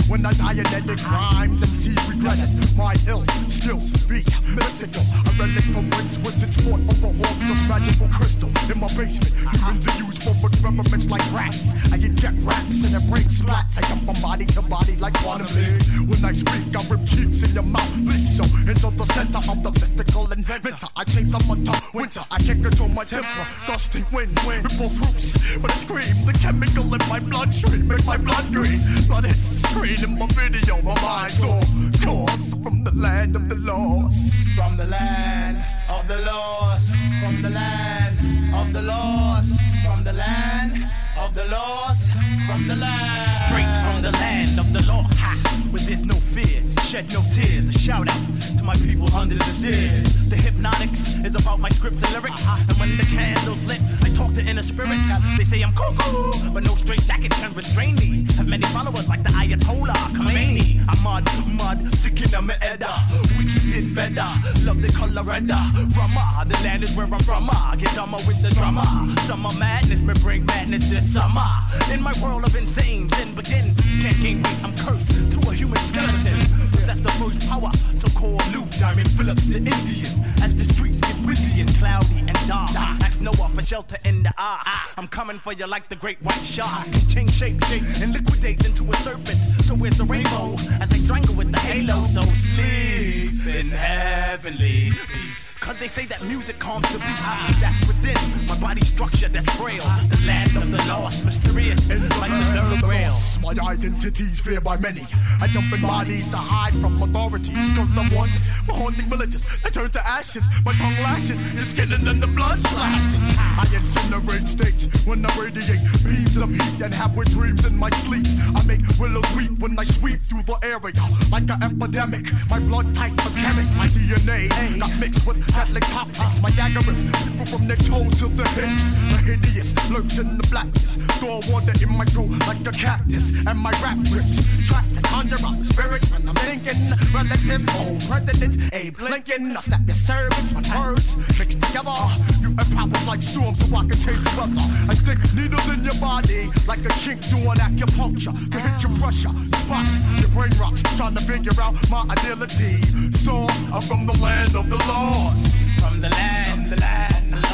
When 0.10 0.26
I 0.26 0.32
dianetic 0.34 1.02
rhymes 1.10 1.62
and 1.62 1.74
see 1.82 1.96
regret 2.10 2.38
it. 2.38 2.78
My 2.78 2.94
ill 3.08 3.26
skills 3.50 3.92
be 4.06 4.22
mythical. 4.54 5.04
A 5.26 5.32
relic 5.40 5.66
from 5.74 5.90
whence 5.90 6.18
wizards 6.20 6.58
fought 6.64 6.82
over 6.82 7.12
orbs 7.12 7.50
of 7.50 7.60
magical 7.70 8.08
crystal. 8.10 8.50
In 8.70 8.80
my 8.80 8.88
basement, 8.94 9.34
humans 9.34 9.88
are 9.88 9.98
used 10.04 10.24
for 10.24 10.48
experiments 10.48 11.08
like 11.10 11.26
rats. 11.34 11.74
I 11.94 11.98
inject 11.98 12.38
raps 12.42 12.84
and 12.86 12.94
I 12.96 13.02
break 13.10 13.26
splats. 13.26 13.78
I 13.78 13.88
jump 13.88 14.06
from 14.06 14.18
body 14.22 14.46
to 14.46 14.62
body 14.62 14.96
like 14.98 15.16
league. 15.24 16.10
When 16.10 16.22
I 16.26 16.34
speak, 16.34 16.76
I 16.76 16.82
rip 16.90 17.02
cheeks 17.08 17.44
in 17.44 17.52
your 17.56 17.64
mouth. 17.64 17.90
So 18.36 18.44
into 18.68 18.92
the 18.92 19.06
center 19.16 19.40
of 19.40 19.64
the 19.64 19.72
mystical 19.72 20.32
inventor. 20.32 20.88
I 20.96 21.04
change 21.04 21.32
summer 21.32 21.58
to 21.64 21.74
winter. 21.94 22.24
I 22.32 22.38
can't 22.40 22.62
control 22.62 22.90
my 22.90 23.06
temper. 23.06 23.48
Gusting 23.68 24.06
winds, 24.12 24.46
ripple 24.46 24.90
swoops. 24.90 25.58
But 25.58 25.72
I 25.72 25.76
scream, 25.76 26.16
the 26.26 26.34
chemical 26.42 26.94
in 26.94 27.02
my 27.10 27.20
bloodstream 27.20 27.88
makes 27.88 28.06
my 28.06 28.18
blood 28.18 28.46
green. 28.52 28.80
Blood 29.08 29.26
hits 29.26 29.50
the 29.50 29.68
screen 29.76 30.04
in 30.04 30.16
oh 30.16 30.20
my 30.20 30.28
video. 30.28 30.82
My 30.82 30.96
mind's 31.02 31.44
off 31.44 31.68
course 32.04 32.54
from 32.64 32.84
the 32.84 32.92
land 32.92 33.36
of 33.36 33.50
the 33.50 33.56
lost. 33.56 34.34
From 34.56 34.78
the 34.78 34.86
land 34.86 35.58
of 35.90 36.08
the 36.08 36.20
lost. 36.22 36.96
From 37.22 37.42
the 37.42 37.50
land 37.50 38.56
of 38.56 38.74
the 38.74 38.82
lost. 38.82 39.60
From 39.86 40.04
the 40.04 40.14
land 40.14 40.88
of 41.20 41.36
the 41.36 41.46
lost. 41.46 42.12
From 42.48 42.68
the 42.68 42.76
land. 42.76 43.32
Straight 43.48 43.74
from 43.84 43.85
the 44.06 44.12
land 44.22 44.60
of 44.60 44.72
the 44.72 44.86
lost. 44.86 45.18
Ha! 45.18 45.34
Where 45.72 45.82
there's 45.82 46.06
no 46.06 46.14
fear, 46.14 46.62
shed 46.86 47.10
no 47.12 47.22
tears. 47.34 47.74
A 47.74 47.80
shout 47.80 48.08
out 48.08 48.22
to 48.58 48.64
my 48.64 48.76
people 48.76 49.10
under 49.18 49.34
the 49.34 49.50
stairs. 49.50 50.30
The 50.30 50.36
hypnotics 50.36 51.18
is 51.26 51.34
about 51.34 51.60
my 51.60 51.70
scripts 51.70 52.04
and 52.06 52.12
lyrics. 52.14 52.46
And 52.70 52.78
when 52.78 52.98
the 52.98 53.04
candle's 53.10 53.64
lit, 53.66 53.82
I 54.06 54.10
talk 54.14 54.36
to 54.36 54.46
inner 54.46 54.62
spirits. 54.62 55.10
They 55.38 55.44
say 55.44 55.64
I'm 55.64 55.74
cuckoo, 55.74 56.54
but 56.54 56.64
no 56.64 56.76
straight 56.76 57.02
jacket 57.02 57.32
can 57.32 57.52
restrain 57.54 57.96
me. 57.96 58.28
Have 58.38 58.48
many 58.48 58.66
followers 58.70 59.10
like 59.10 59.24
the 59.24 59.34
Ayatollah 59.42 59.98
Khomeini. 60.14 60.86
I'm 60.88 61.02
mud, 61.02 61.26
mud, 61.58 61.96
sick 61.96 62.22
in 62.22 62.46
my 62.46 62.56
edda. 62.62 62.94
We 63.40 63.50
keep 63.50 63.74
it 63.74 63.96
better, 63.96 64.30
love 64.70 64.86
the 64.86 64.94
color 64.94 65.24
red. 65.24 65.50
Rama, 65.50 66.46
the 66.46 66.58
land 66.64 66.84
is 66.84 66.96
where 66.96 67.10
I'm 67.10 67.20
from. 67.26 67.50
ah. 67.50 67.74
Get 67.76 67.94
dumber 67.96 68.22
with 68.30 68.40
the 68.44 68.54
drama. 68.54 68.86
Summer 69.26 69.50
madness 69.58 70.00
may 70.00 70.14
bring 70.22 70.46
madness 70.46 70.92
this 70.92 71.12
summer. 71.12 71.50
In 71.92 72.04
my 72.04 72.14
world 72.22 72.46
of 72.46 72.56
insane, 72.56 73.08
then 73.08 73.34
begin. 73.34 73.95
Can't 74.02 74.22
gain 74.22 74.38
weight, 74.44 74.64
I'm 74.64 74.76
cursed 74.76 75.32
to 75.32 75.50
a 75.50 75.54
human 75.54 75.78
skeleton. 75.78 76.40
Possess 76.72 77.00
the 77.00 77.12
first 77.20 77.50
power, 77.50 77.72
so 77.74 78.08
call 78.20 78.38
Lou 78.54 78.66
Diamond 78.80 79.10
Phillips 79.12 79.48
the 79.48 79.58
Indian. 79.58 80.12
As 80.44 80.56
the 80.56 80.66
streets 80.74 81.00
get 81.02 81.16
windy 81.26 81.62
and 81.62 81.74
cloudy 81.76 82.20
and 82.20 82.38
dark. 82.48 82.76
Ask 82.76 83.20
Noah 83.22 83.50
for 83.56 83.62
shelter 83.62 83.98
in 84.04 84.24
the 84.24 84.34
ark. 84.38 84.68
I'm 84.98 85.08
coming 85.08 85.40
for 85.40 85.54
you 85.54 85.68
like 85.68 85.90
the 85.90 85.96
great 85.96 86.22
white 86.22 86.46
shark. 86.46 86.86
Change 87.10 87.32
shape, 87.32 87.64
shape, 87.66 87.84
and 88.02 88.14
liquidate 88.14 88.66
into 88.66 88.84
a 88.92 88.96
serpent. 88.98 89.38
So 89.66 89.76
where's 89.76 89.98
the 89.98 90.06
rainbow? 90.06 90.54
As 90.82 90.92
I 90.92 90.98
strangle 90.98 91.36
with 91.36 91.52
the 91.52 91.60
halo. 91.60 91.94
So 91.94 92.22
sleep 92.22 93.48
in 93.48 93.70
heavenly 93.70 94.92
peace. 94.92 95.54
Cause 95.60 95.80
they 95.80 95.88
say 95.88 96.06
that 96.06 96.22
music 96.24 96.60
calms 96.60 96.92
the 96.94 97.00
beast 97.00 97.60
that's 97.60 97.88
within 97.88 98.14
my 98.62 98.68
body 98.68 98.82
structure 98.82 99.30
that's 99.30 99.56
frail. 99.56 99.82
The 100.10 100.24
land 100.26 100.56
of 100.56 100.72
the 100.72 100.78
lost, 100.90 101.26
mysterious, 101.26 101.90
like 102.20 102.32
the 102.32 102.44
third 102.44 102.82
grail. 102.82 103.16
My 103.42 103.54
identity's 103.72 104.40
feared 104.40 104.64
by 104.64 104.78
many. 104.78 105.06
I 105.40 105.48
jump 105.48 105.74
in 105.74 105.82
bodies 105.82 106.30
to 106.30 106.38
hide 106.38 106.74
from 106.82 107.02
authorities. 107.02 107.72
Cause 107.72 107.90
the 107.94 108.06
one 108.16 108.30
for 108.66 108.74
haunting 108.74 109.06
villages, 109.06 109.46
they 109.62 109.70
turn 109.70 109.90
to 109.92 110.08
ashes. 110.08 110.48
My 110.66 110.74
tongue 110.74 110.98
lashes, 111.04 111.40
your 111.54 111.64
skin 111.64 111.92
and 111.94 112.06
then 112.06 112.20
the 112.20 112.28
blood 112.28 112.60
slashes. 112.60 113.38
I 113.38 113.66
incinerate 113.72 114.48
states 114.48 115.06
when 115.06 115.26
I 115.26 115.30
radiate 115.40 115.84
beams 116.04 116.38
of 116.38 116.50
heat 116.50 116.82
and 116.82 116.94
have 116.94 117.16
with 117.16 117.30
dreams 117.32 117.66
in 117.66 117.78
my 117.78 117.90
sleep. 117.92 118.26
I 118.56 118.66
make 118.66 118.82
willows 119.00 119.30
weep 119.36 119.52
when 119.60 119.78
I 119.78 119.84
sweep 119.84 120.22
through 120.22 120.44
the 120.44 120.58
area 120.64 120.94
like 121.32 121.50
an 121.50 121.64
epidemic. 121.64 122.26
My 122.50 122.60
blood 122.60 122.94
type 122.96 123.14
is 123.26 123.36
chemic, 123.36 123.68
my 123.78 123.88
DNA 123.88 124.50
got 124.80 125.00
mixed 125.00 125.28
with 125.28 125.40
deadly 125.54 125.82
toxics. 125.82 126.42
My 126.42 126.50
dagger 126.52 126.80
rips 126.90 127.04
people 127.24 127.46
from 127.46 127.68
their 127.68 127.78
toes 127.78 128.20
to 128.20 128.28
their 128.28 128.46
hips. 128.56 129.04
The 129.12 129.18
hideous 129.24 129.92
lurks 129.92 130.18
in 130.20 130.38
the 130.38 130.48
blackness. 130.48 130.98
Store 131.18 131.42
water 131.52 131.76
in 131.82 131.92
my 131.98 132.06
throat 132.06 132.32
like 132.48 132.64
a 132.66 132.72
cactus. 132.72 133.46
And 133.46 133.60
my 133.60 133.72
rap 133.84 133.98
rips 134.12 134.68
tracks 134.68 134.96
and 134.96 135.06
conjure 135.06 135.44
up 135.46 135.60
spirits 135.62 136.12
when 136.12 136.28
I'm 136.30 136.36
thinking. 136.36 136.80
Relatives, 137.14 137.68
old 137.80 138.00
presidents, 138.08 138.58
Abe 138.74 139.00
Lincoln. 139.02 139.58
I 139.58 139.62
snap 139.62 139.82
your 139.86 139.96
cervix 139.96 140.52
when 140.52 140.64
words 140.76 141.16
mixed 141.38 141.62
together. 141.62 141.96
You 142.42 142.50
empowers 142.56 143.08
like 143.08 143.22
storms 143.22 143.60
so 143.68 143.76
I 143.76 143.82
can 143.88 143.98
change 144.00 144.24
the 144.24 144.34
weather. 144.40 144.66
I 144.90 144.94
stick 144.96 145.20
needles 145.36 145.68
in 145.70 145.84
your 145.84 146.00
body 146.00 146.48
like 146.68 146.84
a 146.88 146.94
chink 147.04 147.20
doing 147.30 147.60
acupuncture. 147.60 148.34
Can 148.52 148.62
hit 148.64 148.84
your 148.84 148.96
pressure, 148.98 149.34
spots 149.60 150.16
your 150.20 150.32
brain 150.32 150.52
rocks. 150.60 150.82
Trying 150.96 151.16
to 151.16 151.24
figure 151.24 151.56
out 151.62 151.76
my 151.92 152.08
identity. 152.10 152.82
So 153.20 153.48
I'm 153.74 153.82
from 153.82 154.06
the 154.06 154.18
land 154.24 154.56
of 154.56 154.70
the 154.70 154.78
lost. 154.88 155.56
From 155.82 156.02
the 156.02 156.10
land, 156.10 156.72
the 156.72 156.78
land, 156.82 157.45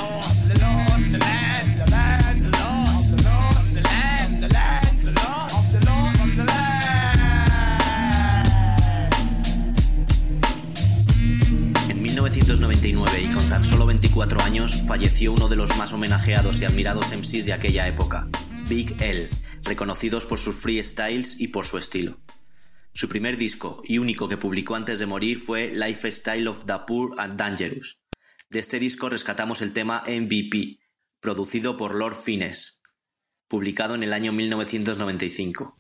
1999 12.32 13.24
y 13.24 13.34
con 13.34 13.50
tan 13.50 13.66
solo 13.66 13.86
24 13.86 14.42
años 14.42 14.84
falleció 14.88 15.34
uno 15.34 15.50
de 15.50 15.58
los 15.58 15.76
más 15.76 15.92
homenajeados 15.92 16.62
y 16.62 16.66
admirados 16.66 17.12
MCs 17.12 17.46
de 17.46 17.52
aquella 17.52 17.88
época, 17.88 18.30
Big 18.70 18.96
L, 19.02 19.28
reconocidos 19.64 20.26
por 20.26 20.40
sus 20.40 20.56
freestyles 20.56 21.42
y 21.42 21.50
por 21.50 21.66
su 21.66 21.78
estilo. 21.78 22.20
Su 22.94 23.10
primer 23.10 23.36
disco 23.36 23.82
y 23.84 23.98
único 23.98 24.30
que 24.30 24.38
publicó 24.38 24.76
antes 24.76 25.00
de 25.00 25.08
morir 25.08 25.40
fue 25.40 25.72
Lifestyle 25.74 26.48
of 26.48 26.66
the 26.66 26.74
Poor 26.88 27.12
and 27.18 27.36
Dangerous. 27.36 28.00
De 28.50 28.60
este 28.60 28.80
disco 28.80 29.10
rescatamos 29.10 29.62
el 29.62 29.74
tema 29.74 30.04
MVP, 30.08 30.80
producido 31.20 31.76
por 31.76 31.96
Lord 31.96 32.16
Finesse, 32.16 32.80
publicado 33.50 33.96
en 33.96 34.04
el 34.04 34.14
año 34.14 34.32
1995. 34.32 35.76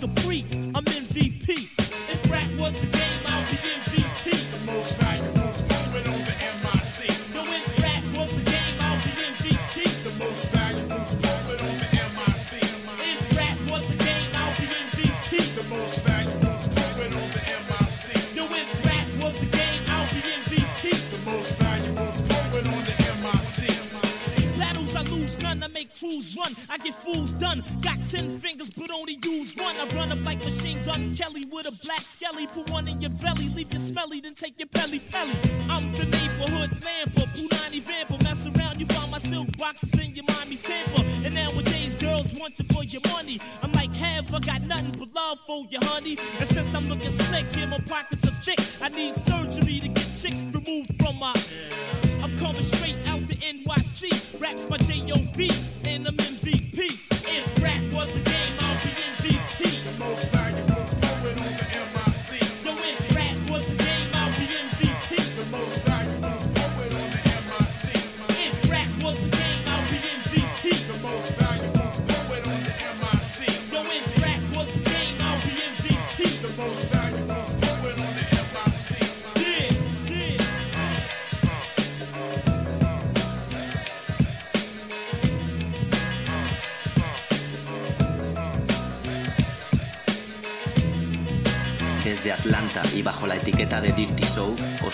The 0.00 0.08
kid 0.08 0.59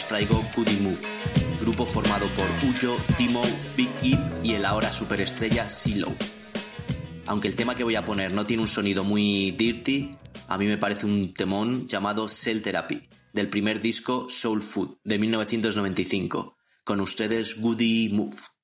Traigo 0.09 0.45
Goody 0.55 0.79
Move, 0.81 1.01
grupo 1.61 1.85
formado 1.85 2.27
por 2.29 2.47
Ujo, 2.69 2.97
Timo, 3.19 3.43
Big 3.77 3.91
Ip 4.03 4.21
y 4.43 4.53
el 4.53 4.65
ahora 4.65 4.93
superestrella 4.93 5.69
CeeLo. 5.69 6.13
Aunque 7.27 7.49
el 7.49 7.57
tema 7.57 7.75
que 7.75 7.83
voy 7.83 7.97
a 7.97 8.05
poner 8.05 8.33
no 8.33 8.47
tiene 8.47 8.63
un 8.63 8.69
sonido 8.69 9.03
muy 9.03 9.51
dirty, 9.53 10.15
a 10.47 10.59
mí 10.59 10.67
me 10.67 10.79
parece 10.79 11.07
un 11.07 11.35
temón 11.35 11.89
llamado 11.89 12.29
Cell 12.29 12.63
Therapy, 12.63 13.09
del 13.33 13.49
primer 13.49 13.81
disco 13.81 14.27
Soul 14.29 14.63
Food 14.63 14.99
de 15.03 15.19
1995. 15.19 16.57
Con 16.85 17.01
ustedes 17.01 17.61
Goody 17.61 18.11
Move. 18.11 18.56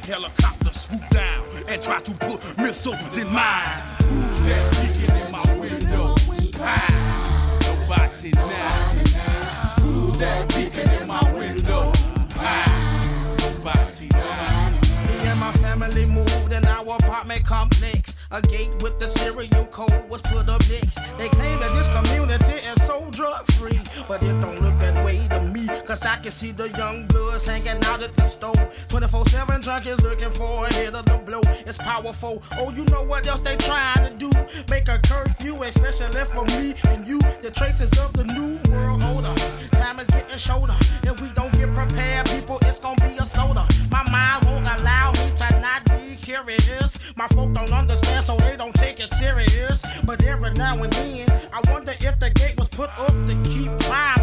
Black 0.00 0.04
helicopter 0.04 0.72
swoop 0.72 1.02
down 1.10 1.44
and 1.68 1.82
try 1.82 1.98
to 2.00 2.12
put 2.12 2.40
missiles 2.58 3.18
in 3.18 3.26
mines. 3.32 3.80
Who's 4.04 4.38
that 4.40 4.72
peeking 4.74 5.16
in 5.16 5.32
my 5.32 5.58
window? 5.58 6.14
Ah, 6.60 7.58
nobody 7.62 8.30
now. 8.30 9.82
Who's 9.82 10.18
that 10.18 10.48
peeking 10.50 11.00
in 11.00 11.06
my 11.06 11.22
window? 11.32 11.92
Ah, 12.36 13.36
nobody 13.40 14.08
now. 14.12 14.70
Me 15.06 15.28
and 15.28 15.40
my 15.40 15.52
family 15.52 16.06
moved 16.06 16.52
in 16.52 16.64
our 16.66 16.96
apartment 16.96 17.44
complex. 17.44 18.16
A 18.32 18.40
gate 18.40 18.70
with 18.82 18.98
the 19.00 19.08
serial 19.08 19.66
code 19.66 20.08
was 20.08 20.22
put 20.22 20.48
up 20.48 20.62
next. 20.68 20.98
They 21.18 21.28
claim 21.28 21.58
that 21.60 21.72
this 21.74 21.88
community 21.88 22.64
is 22.66 22.86
so 22.86 23.10
drug 23.10 23.44
free, 23.52 23.80
but 24.06 24.22
it 24.22 24.40
don't 24.40 24.62
look 24.62 24.78
that 24.78 25.04
way. 25.04 25.18
Cause 25.90 26.06
I 26.06 26.18
can 26.18 26.30
see 26.30 26.52
the 26.52 26.68
young 26.78 27.04
bloods 27.08 27.46
hanging 27.46 27.84
out 27.86 28.00
at 28.00 28.14
the 28.14 28.24
store. 28.26 28.54
24 28.90 29.26
7 29.26 29.60
junkies 29.60 30.00
looking 30.02 30.30
for 30.30 30.64
a 30.64 30.72
hit 30.74 30.94
of 30.94 31.04
the 31.04 31.18
blow. 31.18 31.40
It's 31.66 31.78
powerful. 31.78 32.40
Oh, 32.52 32.70
you 32.70 32.84
know 32.84 33.02
what 33.02 33.26
else 33.26 33.40
they 33.40 33.56
trying 33.56 34.06
to 34.06 34.14
do? 34.14 34.30
Make 34.70 34.86
a 34.86 35.00
curfew, 35.02 35.60
especially 35.64 36.24
for 36.26 36.44
me 36.54 36.74
and 36.90 37.04
you. 37.04 37.18
The 37.42 37.50
traces 37.50 37.90
of 37.98 38.12
the 38.12 38.22
new 38.22 38.62
world 38.70 39.02
order. 39.02 39.34
Time 39.82 39.98
is 39.98 40.06
getting 40.06 40.38
shorter. 40.38 40.78
If 41.02 41.20
we 41.20 41.28
don't 41.34 41.52
get 41.54 41.74
prepared, 41.74 42.30
people, 42.30 42.60
it's 42.62 42.78
gonna 42.78 42.94
be 43.02 43.18
a 43.18 43.26
slaughter. 43.26 43.66
My 43.90 44.08
mind 44.08 44.46
won't 44.46 44.70
allow 44.70 45.10
me 45.10 45.26
to 45.42 45.58
not 45.58 45.84
be 45.86 46.14
curious. 46.14 47.00
My 47.16 47.26
folk 47.34 47.52
don't 47.52 47.72
understand, 47.72 48.24
so 48.24 48.36
they 48.36 48.56
don't 48.56 48.76
take 48.76 49.00
it 49.00 49.10
serious. 49.10 49.84
But 50.04 50.24
every 50.24 50.52
now 50.52 50.80
and 50.84 50.92
then, 50.92 51.26
I 51.52 51.60
wonder 51.68 51.94
if 51.98 52.16
the 52.20 52.30
gate 52.30 52.56
was 52.56 52.68
put 52.68 52.90
up 52.96 53.10
to 53.26 53.34
keep 53.42 53.72
crime 53.90 54.19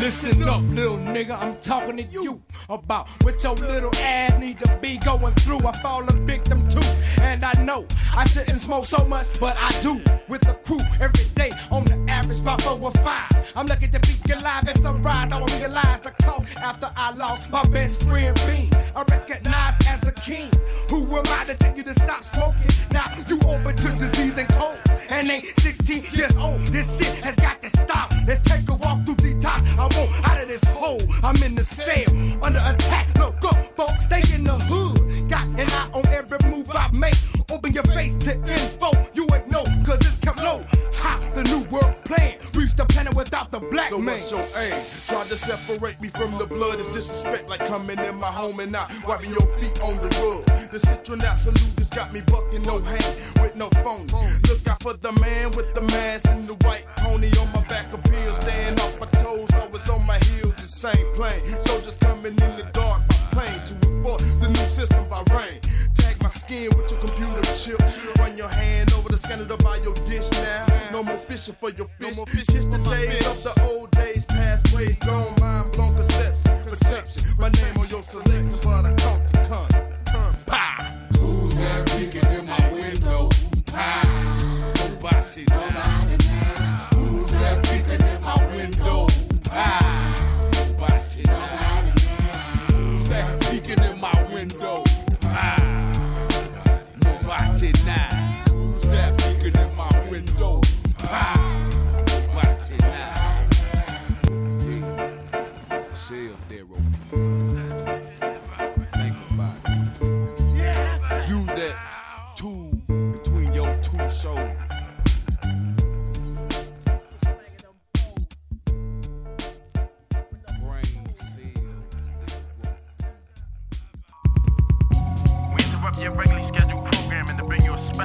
Listen 0.00 0.48
up, 0.48 0.62
little 0.70 0.96
nigga, 0.96 1.38
I'm 1.38 1.58
talking 1.58 1.98
to 1.98 2.02
you 2.04 2.40
about 2.70 3.06
what 3.22 3.44
your 3.44 3.54
little 3.54 3.94
ass 3.96 4.40
need 4.40 4.58
to 4.60 4.78
be 4.80 4.96
going 4.96 5.34
through. 5.34 5.58
I 5.58 5.78
fall 5.82 6.02
a 6.08 6.12
victim 6.12 6.66
too, 6.70 6.80
and 7.20 7.44
I 7.44 7.52
know 7.64 7.86
I 8.16 8.26
shouldn't 8.26 8.56
smoke 8.56 8.86
so 8.86 9.04
much, 9.04 9.38
but 9.38 9.58
I 9.58 9.68
do. 9.82 10.00
With 10.26 10.40
the 10.40 10.54
crew 10.64 10.80
every 11.02 11.26
day, 11.34 11.52
on 11.70 11.84
the 11.84 12.02
average, 12.10 12.40
about 12.40 12.62
four 12.62 12.80
or 12.80 12.92
five. 13.02 13.52
I'm 13.54 13.66
lucky 13.66 13.88
to 13.88 14.00
be 14.00 14.32
alive 14.32 14.66
at 14.66 14.78
sunrise. 14.78 15.32
I 15.32 15.58
realize 15.58 16.00
the 16.00 16.12
cost 16.22 16.56
after 16.56 16.90
I 16.96 17.12
lost 17.12 17.50
my 17.50 17.62
best 17.64 18.02
friend 18.04 18.34
Bean. 18.46 18.70
I 18.96 19.02
recognize 19.02 19.76
as 19.86 20.08
a 20.08 20.12
king. 20.12 20.50
Who 20.88 21.04
am 21.14 21.24
I 21.26 21.44
to 21.44 21.54
tell 21.56 21.76
you 21.76 21.82
to 21.82 21.92
stop 21.92 22.24
smoking? 22.24 22.70
Now 22.90 23.04
you 23.28 23.38
open 23.40 23.76
to 23.76 23.98
disease 23.98 24.38
and 24.38 24.48
cold, 24.48 24.78
and 25.10 25.30
ain't 25.30 25.44
16 25.58 26.04
years 26.12 26.34
old. 26.38 26.62
This 26.68 26.98
shit 26.98 27.22
has 27.22 27.36
got 27.36 27.60
to 27.60 27.68
stop. 27.68 28.19
This 30.50 30.64
hole. 30.64 31.00
I'm 31.22 31.40
in 31.44 31.54
the 31.54 31.62
cell 31.62 32.10
under 32.42 32.58
attack. 32.58 33.06
Look 33.18 33.44
up, 33.44 33.56
folks, 33.76 34.08
they 34.08 34.22
in 34.34 34.42
the 34.42 34.58
hood. 34.70 35.30
Got 35.30 35.46
an 35.46 35.70
eye 35.70 35.90
on 35.94 36.06
every 36.08 36.38
move 36.50 36.68
I 36.74 36.90
make. 36.92 37.14
Open 37.52 37.72
your 37.72 37.84
face 37.84 38.14
to 38.26 38.34
info. 38.34 38.90
You 39.14 39.28
ain't 39.32 39.48
know, 39.48 39.62
cause 39.86 40.00
it's 40.00 40.18
come 40.18 40.36
low. 40.38 40.64
Ha, 40.94 41.12
the 41.34 41.44
new 41.44 41.62
world 41.70 41.94
plan. 42.04 42.34
Reach 42.54 42.74
the 42.74 42.84
planet 42.86 43.14
without 43.14 43.52
the 43.52 43.60
black 43.60 43.90
So 43.90 43.98
man. 43.98 44.06
what's 44.06 44.30
your 44.32 44.44
aim? 44.56 44.74
Try 45.06 45.22
to 45.22 45.36
separate 45.36 46.00
me 46.00 46.08
from 46.08 46.36
the 46.36 46.46
blood. 46.46 46.80
It's 46.80 46.88
disrespect 46.88 47.48
like 47.48 47.64
coming 47.66 48.00
in 48.00 48.16
my 48.16 48.26
home 48.26 48.58
and 48.58 48.72
not 48.72 48.90
wiping 49.06 49.30
your 49.30 49.46
feet 49.58 49.80
on 49.82 49.96
the 49.98 50.10
rug. 50.18 50.70
The 50.72 50.78
citronat 50.78 51.36
salute 51.36 51.78
has 51.78 51.90
got 51.90 52.12
me 52.12 52.22
bucking 52.22 52.62
no 52.62 52.80
hand 52.80 53.16
with 53.40 53.54
no 53.54 53.68
phony. 53.84 54.06
Look 54.48 54.66
for 54.80 54.94
the 54.94 55.12
man 55.20 55.50
with 55.52 55.74
the 55.74 55.82
mask 55.92 56.26
and 56.28 56.48
the 56.48 56.54
white 56.66 56.86
pony 56.96 57.30
on 57.38 57.52
my 57.52 57.62
back 57.64 57.92
appeal. 57.92 58.32
Staying 58.32 58.80
off 58.80 58.98
my 58.98 59.06
toes, 59.06 59.48
always 59.54 59.88
on 59.88 60.04
my 60.06 60.18
heels, 60.18 60.54
the 60.54 60.66
same 60.66 61.06
plane. 61.14 61.42
Soldiers 61.60 61.96
coming 61.98 62.32
in 62.32 62.52
the 62.56 62.66
dark, 62.72 63.02
plane 63.30 63.60
to 63.66 63.74
report 63.86 64.20
the 64.40 64.48
new 64.48 64.66
system 64.78 65.06
by 65.08 65.22
rain. 65.36 65.60
Tag 65.94 66.16
my 66.22 66.28
skin 66.28 66.70
with 66.76 66.90
your 66.90 67.00
computer 67.00 67.42
chip. 67.54 67.80
Run 68.18 68.36
your 68.36 68.48
hand 68.48 68.92
over 68.94 69.10
the 69.10 69.18
scanner 69.18 69.44
to 69.46 69.56
buy 69.58 69.76
your 69.84 69.94
dish 70.08 70.30
now. 70.42 70.66
No 70.92 71.02
more 71.02 71.18
fishing 71.18 71.54
for 71.54 71.70
your 71.70 71.86
fish. 71.98 72.16
No 72.16 72.24
more 72.24 72.26
fishing 72.26 72.70
the 72.70 72.78
days 72.78 73.26
of 73.26 73.42
the 73.44 73.52
old 73.68 73.90
days, 73.90 74.24
past 74.24 74.72
ways 74.74 74.98
gone. 75.00 75.34
Mind 75.40 75.72
blown 75.72 75.94
perception. 75.94 77.24
My 77.38 77.50
name 77.50 77.76
on 77.76 77.88
your 77.88 78.02
select. 78.02 78.49
Nobody 85.30 85.46
now. 85.46 86.88
Who's 86.94 87.30
that 87.30 87.62
peeking 87.62 88.04
in 88.04 88.20
my 88.20 88.34
window? 88.52 89.06
Pow! 89.44 90.50
Nobody 90.54 91.22
now. 91.22 91.46
Who's 92.72 93.08
that 93.10 93.40
peeking 93.42 93.84
in 93.84 94.00
my 94.00 94.22
window? 94.32 94.82
Nobody 97.04 97.72
now. 97.86 98.10
Who's 98.50 98.82
that 98.86 99.10
peeking 99.18 99.56
in 99.56 99.70
my 99.76 100.08
window? 100.10 100.60
Pow! 100.98 101.68
Nobody 102.08 102.76
now. 102.78 103.46
There. 106.48 106.66
Think 108.94 109.16
about 109.30 109.58
it. 109.64 111.28
Use 111.28 111.46
that 111.46 111.76
tool 112.34 112.70
between 113.12 113.54
your 113.54 113.72
two 113.80 114.08
shoulders. 114.10 114.59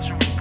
Special 0.01 0.34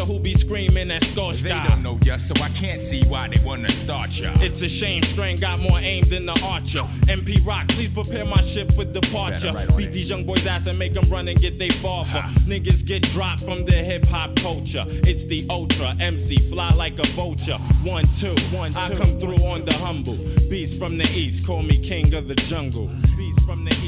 who 0.00 0.18
be 0.18 0.32
screaming 0.32 0.90
at 0.90 1.04
Scorch 1.04 1.38
They 1.38 1.50
don't 1.50 1.82
know 1.82 1.98
ya, 2.02 2.16
so 2.16 2.34
I 2.42 2.48
can't 2.50 2.80
see 2.80 3.02
why 3.04 3.28
they 3.28 3.42
wanna 3.44 3.70
start 3.70 4.10
ya. 4.18 4.32
It's 4.36 4.62
a 4.62 4.68
shame, 4.68 5.02
Starang 5.02 5.40
got 5.40 5.60
more 5.60 5.78
aim 5.78 6.04
than 6.04 6.26
the 6.26 6.40
archer. 6.44 6.82
MP 7.06 7.44
Rock, 7.46 7.68
please 7.68 7.90
prepare 7.90 8.24
my 8.24 8.40
ship 8.40 8.72
for 8.72 8.84
departure. 8.84 9.52
Right 9.52 9.76
Beat 9.76 9.92
these 9.92 10.10
young 10.10 10.24
boys' 10.24 10.46
ass 10.46 10.66
and 10.66 10.78
make 10.78 10.94
them 10.94 11.04
run 11.10 11.28
and 11.28 11.38
get 11.40 11.58
they 11.58 11.70
for. 11.70 12.04
Niggas 12.48 12.84
get 12.84 13.02
dropped 13.02 13.42
from 13.42 13.64
the 13.64 13.72
hip 13.72 14.06
hop 14.06 14.34
culture. 14.36 14.84
It's 14.88 15.24
the 15.24 15.46
ultra 15.50 15.94
MC, 16.00 16.38
fly 16.50 16.70
like 16.70 16.98
a 16.98 17.06
vulture. 17.08 17.58
One, 17.82 18.04
two, 18.18 18.34
one, 18.50 18.74
I 18.76 18.88
come 18.94 19.18
through 19.20 19.42
on 19.44 19.64
the 19.64 19.74
humble. 19.74 20.16
Beast 20.48 20.78
from 20.78 20.96
the 20.96 21.08
east, 21.14 21.46
call 21.46 21.62
me 21.62 21.76
king 21.76 22.14
of 22.14 22.28
the 22.28 22.34
jungle. 22.34 22.90
Beast 23.16 23.40
from 23.46 23.64
the 23.64 23.74
east, 23.76 23.83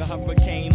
a 0.00 0.06
hurricane, 0.06 0.69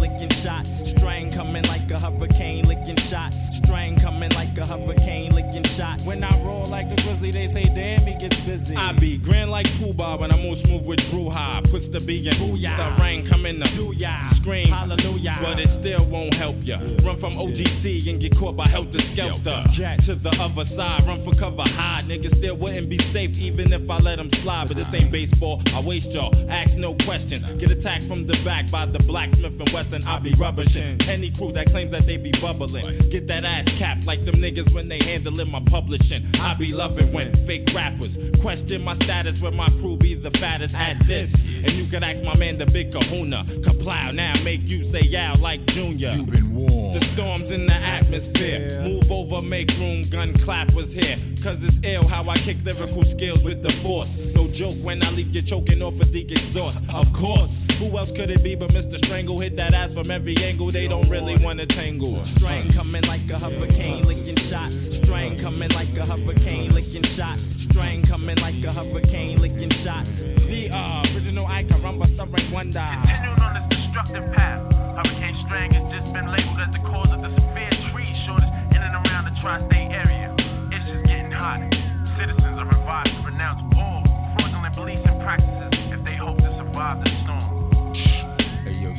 shots. 0.46 0.82
Starang 0.92 1.32
coming 1.34 1.64
like 1.64 1.90
a 1.90 1.98
hurricane, 1.98 2.64
licking 2.66 2.96
shots. 2.96 3.58
Starang 3.58 4.00
coming 4.00 4.30
like 4.30 4.56
a 4.56 4.64
hurricane, 4.64 5.32
licking 5.32 5.64
shots. 5.64 6.06
When 6.06 6.22
I 6.22 6.30
roll 6.44 6.66
like 6.66 6.86
a 6.86 6.96
grizzly, 7.02 7.32
they 7.32 7.48
say, 7.48 7.64
damn, 7.64 8.00
he 8.02 8.14
gets 8.14 8.38
busy. 8.40 8.76
I 8.76 8.92
be 8.92 9.18
grand 9.18 9.50
like 9.50 9.68
Pooh 9.78 9.92
Bah 9.92 10.16
when 10.16 10.30
I 10.30 10.40
move 10.40 10.58
smooth 10.58 10.86
with 10.86 11.10
Dru 11.10 11.30
Ha. 11.30 11.62
Puts 11.64 11.88
the 11.88 11.98
B 11.98 12.18
in 12.18 12.34
booyah. 12.34 12.76
The 12.76 13.02
rain 13.02 13.26
coming 13.26 13.60
to 13.60 13.68
do 13.74 13.92
ya. 13.96 14.22
Scream, 14.22 14.68
hallelujah. 14.68 15.36
But 15.42 15.58
it 15.58 15.68
still 15.68 16.04
won't 16.10 16.34
help 16.34 16.56
ya. 16.62 16.78
Run 17.04 17.16
from 17.16 17.32
OGC 17.32 18.08
and 18.08 18.20
get 18.20 18.36
caught 18.36 18.56
by 18.56 18.66
Heltah 18.66 19.02
Skeltah. 19.02 19.68
Jack 19.72 19.98
to 20.04 20.14
the 20.14 20.30
other 20.40 20.64
side, 20.64 21.02
run 21.06 21.20
for 21.20 21.32
cover 21.32 21.62
high. 21.62 22.02
Niggas 22.04 22.36
still 22.36 22.56
wouldn't 22.56 22.88
be 22.88 22.98
safe 22.98 23.36
even 23.40 23.72
if 23.72 23.90
I 23.90 23.98
let 23.98 24.16
them 24.16 24.30
slide. 24.30 24.68
But 24.68 24.76
this 24.76 24.94
ain't 24.94 25.10
baseball, 25.10 25.60
I 25.74 25.80
waste 25.80 26.14
y'all. 26.14 26.32
Ask 26.48 26.78
no 26.78 26.94
questions. 26.94 27.42
Get 27.54 27.72
attacked 27.72 28.04
from 28.04 28.26
the 28.26 28.40
back 28.44 28.70
by 28.70 28.86
the 28.86 29.00
blacksmith 29.00 29.58
and 29.58 29.68
Wesson. 29.70 30.04
I 30.06 30.20
be 30.20 30.35
rubbishing. 30.38 30.98
Any 31.08 31.30
crew 31.30 31.52
that 31.52 31.66
claims 31.68 31.90
that 31.92 32.04
they 32.04 32.16
be 32.16 32.32
bubbling. 32.40 32.98
Get 33.10 33.26
that 33.28 33.44
ass 33.44 33.66
capped 33.78 34.06
like 34.06 34.24
them 34.24 34.36
niggas 34.36 34.74
when 34.74 34.88
they 34.88 34.98
handling 35.02 35.50
my 35.50 35.62
publishing. 35.66 36.26
I 36.40 36.54
be 36.54 36.72
loving 36.72 37.12
when 37.12 37.34
fake 37.34 37.68
rappers 37.74 38.18
question 38.40 38.84
my 38.84 38.94
status 38.94 39.40
when 39.40 39.54
my 39.56 39.68
crew 39.80 39.96
be 39.96 40.14
the 40.14 40.30
fattest 40.32 40.76
at 40.76 41.00
this. 41.02 41.64
And 41.64 41.72
you 41.74 41.84
could 41.84 42.02
ask 42.02 42.22
my 42.22 42.36
man 42.36 42.56
the 42.56 42.66
big 42.66 42.92
kahuna. 42.92 43.44
Kaplow 43.62 44.14
now 44.14 44.32
make 44.44 44.68
you 44.68 44.84
say 44.84 45.00
yeah 45.00 45.34
like 45.40 45.64
Junior. 45.66 46.10
You 46.10 46.26
been 46.26 46.54
warned. 46.54 46.94
The 46.94 47.04
storms 47.04 47.50
in 47.50 47.66
the 47.66 47.74
atmosphere. 47.74 48.82
Move 48.82 49.10
over, 49.10 49.42
make 49.42 49.76
room, 49.78 50.02
gun 50.02 50.32
clap 50.34 50.74
was 50.74 50.92
here. 50.92 51.16
Cause 51.42 51.62
it's 51.62 51.78
ill 51.82 52.06
how 52.06 52.28
I 52.28 52.36
kick 52.36 52.56
lyrical 52.64 53.04
skills 53.04 53.44
with 53.44 53.62
the 53.62 53.70
force. 53.70 54.34
No 54.34 54.46
joke 54.52 54.76
when 54.84 55.02
I 55.04 55.10
leave 55.10 55.34
you 55.34 55.42
choking 55.42 55.82
off 55.82 56.00
of 56.00 56.10
the 56.10 56.22
exhaust. 56.22 56.82
Of 56.94 57.12
course, 57.12 57.65
who 57.78 57.96
else 57.98 58.10
could 58.10 58.30
it 58.30 58.42
be 58.42 58.54
but 58.54 58.70
Mr. 58.70 58.96
Strangle? 58.96 59.38
Hit 59.38 59.56
that 59.56 59.74
ass 59.74 59.92
from 59.92 60.10
every 60.10 60.36
angle, 60.38 60.70
they 60.70 60.88
don't 60.88 61.08
really 61.08 61.36
wanna 61.44 61.66
tangle. 61.66 62.16
Starang 62.20 62.74
coming 62.74 63.02
like 63.02 63.28
a 63.30 63.38
hurricane, 63.38 64.04
licking 64.04 64.36
shots. 64.36 64.90
Starang 65.00 65.40
coming 65.40 65.68
like 65.70 65.88
a 65.96 66.06
hurricane, 66.06 66.70
licking 66.70 67.02
shots. 67.02 67.56
Starang 67.66 68.06
coming 68.08 68.36
like 68.36 68.62
a 68.64 68.72
hurricane, 68.72 69.38
licking 69.40 69.70
shots. 69.70 70.22
The 70.22 70.70
uh, 70.72 71.04
original 71.14 71.46
icon, 71.46 71.80
rumba 71.80 72.06
Starang 72.06 72.46
Wondah. 72.50 73.02
Continuing 73.02 73.40
on 73.40 73.54
this 73.54 73.78
destructive 73.78 74.32
path, 74.32 74.76
Hurricane 74.96 75.34
Starang 75.34 75.74
has 75.74 75.92
just 75.92 76.12
been 76.14 76.26
labeled 76.26 76.60
as 76.60 76.74
the 76.74 76.82
cause 76.86 77.12
of 77.12 77.22
the 77.22 77.28
severe 77.40 77.70
tree 77.90 78.06
shortage 78.06 78.48
in 78.74 78.82
and 78.82 78.94
around 79.06 79.24
the 79.24 79.40
tri-state 79.40 79.92
area. 79.92 80.34
It's 80.72 80.84
just 80.90 81.04
getting 81.04 81.30
hotter. 81.30 81.68
Citizens 82.16 82.58
are 82.58 82.68
advised 82.68 83.14
to 83.16 83.26
renounce 83.26 83.62
all 83.76 84.02
fraudulent 84.38 84.74
policing 84.74 85.20
practices 85.20 85.92
if 85.92 86.02
they 86.04 86.14
hope 86.14 86.38
to 86.38 86.52
survive 86.54 87.04
the 87.04 87.10
storm. 87.10 87.65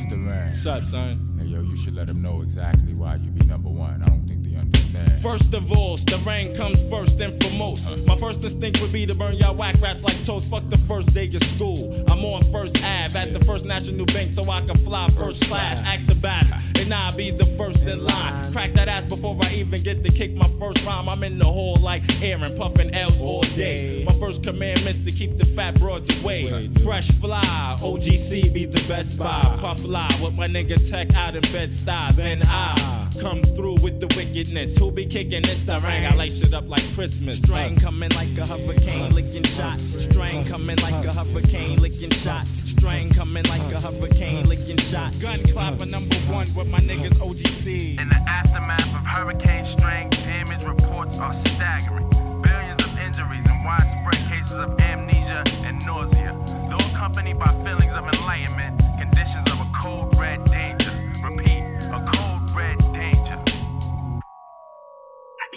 Yo, 0.09 0.15
What's 0.15 0.65
up, 0.65 0.85
son? 0.85 1.37
Hey 1.37 1.47
yo, 1.47 1.61
you 1.61 1.75
should 1.75 1.93
let 1.93 2.07
them 2.07 2.21
know 2.21 2.41
exactly 2.41 2.93
why 2.93 3.15
you 3.15 3.29
be 3.29 3.45
number 3.45 3.67
one. 3.67 4.01
I 4.01 4.07
don't 4.07 4.25
think 4.25 4.41
they 4.43 4.55
understand. 4.55 4.86
First 5.21 5.53
of 5.53 5.71
all, 5.71 5.97
the 5.97 6.17
rain 6.25 6.55
comes 6.55 6.87
first 6.89 7.19
and 7.19 7.41
foremost. 7.43 7.93
Uh-huh. 7.93 8.03
My 8.07 8.15
first 8.15 8.43
instinct 8.43 8.81
would 8.81 8.93
be 8.93 9.05
to 9.05 9.15
burn 9.15 9.35
y'all 9.35 9.55
whack 9.55 9.75
raps 9.81 10.03
like 10.03 10.23
toast. 10.23 10.49
Fuck 10.49 10.69
the 10.69 10.77
first 10.77 11.13
day 11.13 11.27
of 11.33 11.43
school. 11.43 11.93
I'm 12.07 12.23
on 12.23 12.43
First 12.43 12.77
Ave 12.83 13.17
at 13.17 13.33
the 13.33 13.43
First 13.43 13.65
National 13.65 14.05
Bank 14.05 14.33
so 14.33 14.43
I 14.49 14.61
can 14.61 14.77
fly 14.77 15.07
first 15.09 15.43
class. 15.45 15.81
Ask 15.83 16.11
about 16.17 16.43
it, 16.43 16.81
and 16.81 16.93
I'll 16.93 17.15
be 17.15 17.31
the 17.31 17.45
first 17.45 17.85
in 17.85 18.03
line. 18.03 18.51
Crack 18.51 18.73
that 18.73 18.87
ass 18.87 19.05
before 19.05 19.37
I 19.41 19.53
even 19.55 19.81
get 19.81 20.03
to 20.03 20.09
kick 20.09 20.35
my 20.35 20.47
first 20.59 20.85
rhyme. 20.85 21.09
I'm 21.09 21.23
in 21.23 21.37
the 21.39 21.45
hall 21.45 21.77
like 21.81 22.03
Aaron, 22.21 22.55
puffing 22.55 22.93
L's 22.93 23.21
all 23.21 23.41
day. 23.41 24.03
My 24.05 24.13
first 24.13 24.43
commandment's 24.43 24.99
to 24.99 25.11
keep 25.11 25.37
the 25.37 25.45
fat 25.45 25.75
broads 25.79 26.21
away. 26.21 26.69
Fresh 26.83 27.11
fly, 27.11 27.41
OGC 27.79 28.53
be 28.53 28.65
the 28.65 28.83
best 28.87 29.17
buy. 29.17 29.41
Puff 29.59 29.83
lie 29.83 30.07
with 30.21 30.35
my 30.35 30.47
nigga 30.47 30.77
Tech 30.89 31.13
out 31.15 31.35
in 31.35 31.41
Bed-Stuy. 31.51 32.15
Then 32.15 32.43
I 32.45 33.09
come 33.19 33.41
through 33.43 33.77
with 33.81 33.99
the 33.99 34.07
wickedness. 34.15 34.77
Who 34.77 34.86
be 34.91 35.05
kicking 35.05 35.41
this? 35.41 35.63
The 35.63 35.79
ring. 35.79 36.05
I 36.05 36.15
light 36.15 36.31
shit 36.31 36.53
up 36.53 36.69
like 36.69 36.83
Christmas. 36.93 37.39
Starang 37.39 37.81
coming 37.81 38.09
like 38.11 38.35
a 38.37 38.45
hurricane, 38.45 39.11
licking 39.11 39.43
shots. 39.43 40.07
Starang 40.07 40.47
coming 40.47 40.77
like 40.77 41.05
a 41.05 41.13
hurricane, 41.13 41.79
licking 41.79 42.11
shots. 42.11 42.73
Starang 42.73 43.15
coming 43.15 43.43
like 43.45 43.61
a 43.73 43.79
hurricane, 43.81 44.45
licking 44.45 44.77
shots. 44.77 45.21
Gun 45.21 45.39
clapper 45.51 45.85
number 45.85 46.15
one 46.31 46.47
with 46.55 46.69
my 46.69 46.79
niggas 46.79 47.17
OGC. 47.19 47.99
In 47.99 48.07
the 48.09 48.21
aftermath 48.27 48.95
of 48.95 49.05
Hurricane 49.05 49.65
Starang, 49.65 50.09
damage 50.23 50.63
reports 50.63 51.17
are 51.19 51.35
staggering. 51.47 52.07
Billions 52.41 52.83
of 52.83 52.99
injuries 52.99 53.45
and 53.49 53.65
widespread 53.65 54.21
cases 54.29 54.57
of 54.57 54.79
amnesia 54.79 55.43
and 55.65 55.83
nausea, 55.85 56.33
though 56.69 56.85
accompanied 56.93 57.39
by 57.39 57.47
feelings 57.63 57.93
of 57.93 58.05
enlightenment, 58.05 58.79
conditions 58.99 59.51
of 59.51 59.59
a 59.59 59.69
cold 59.81 60.15
red 60.17 60.43
danger. 60.45 60.91
Repeat, 61.23 61.56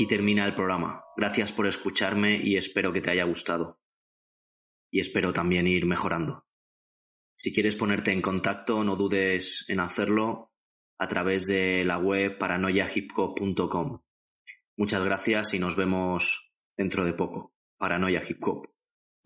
Aquí 0.00 0.06
termina 0.06 0.46
el 0.46 0.54
programa. 0.54 1.04
Gracias 1.14 1.52
por 1.52 1.66
escucharme 1.66 2.40
y 2.42 2.56
espero 2.56 2.90
que 2.90 3.02
te 3.02 3.10
haya 3.10 3.24
gustado. 3.24 3.82
y 4.90 4.98
espero 4.98 5.30
también 5.34 5.66
ir 5.66 5.84
mejorando. 5.84 6.46
Si 7.36 7.52
quieres 7.52 7.76
ponerte 7.76 8.10
en 8.10 8.22
contacto, 8.22 8.82
no 8.82 8.96
dudes 8.96 9.66
en 9.68 9.78
hacerlo 9.78 10.54
a 10.98 11.06
través 11.06 11.46
de 11.48 11.84
la 11.84 11.98
web 11.98 12.38
paranoiahiphop.com. 12.38 14.00
Muchas 14.78 15.04
gracias 15.04 15.52
y 15.52 15.58
nos 15.58 15.76
vemos 15.76 16.50
dentro 16.78 17.04
de 17.04 17.12
poco. 17.12 17.52
Paranoia 17.76 18.22
Hip 18.26 18.42
Hop. 18.48 18.72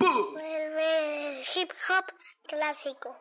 El 0.01 1.45
hip 1.55 1.71
hop 1.89 2.05
clásico. 2.49 3.17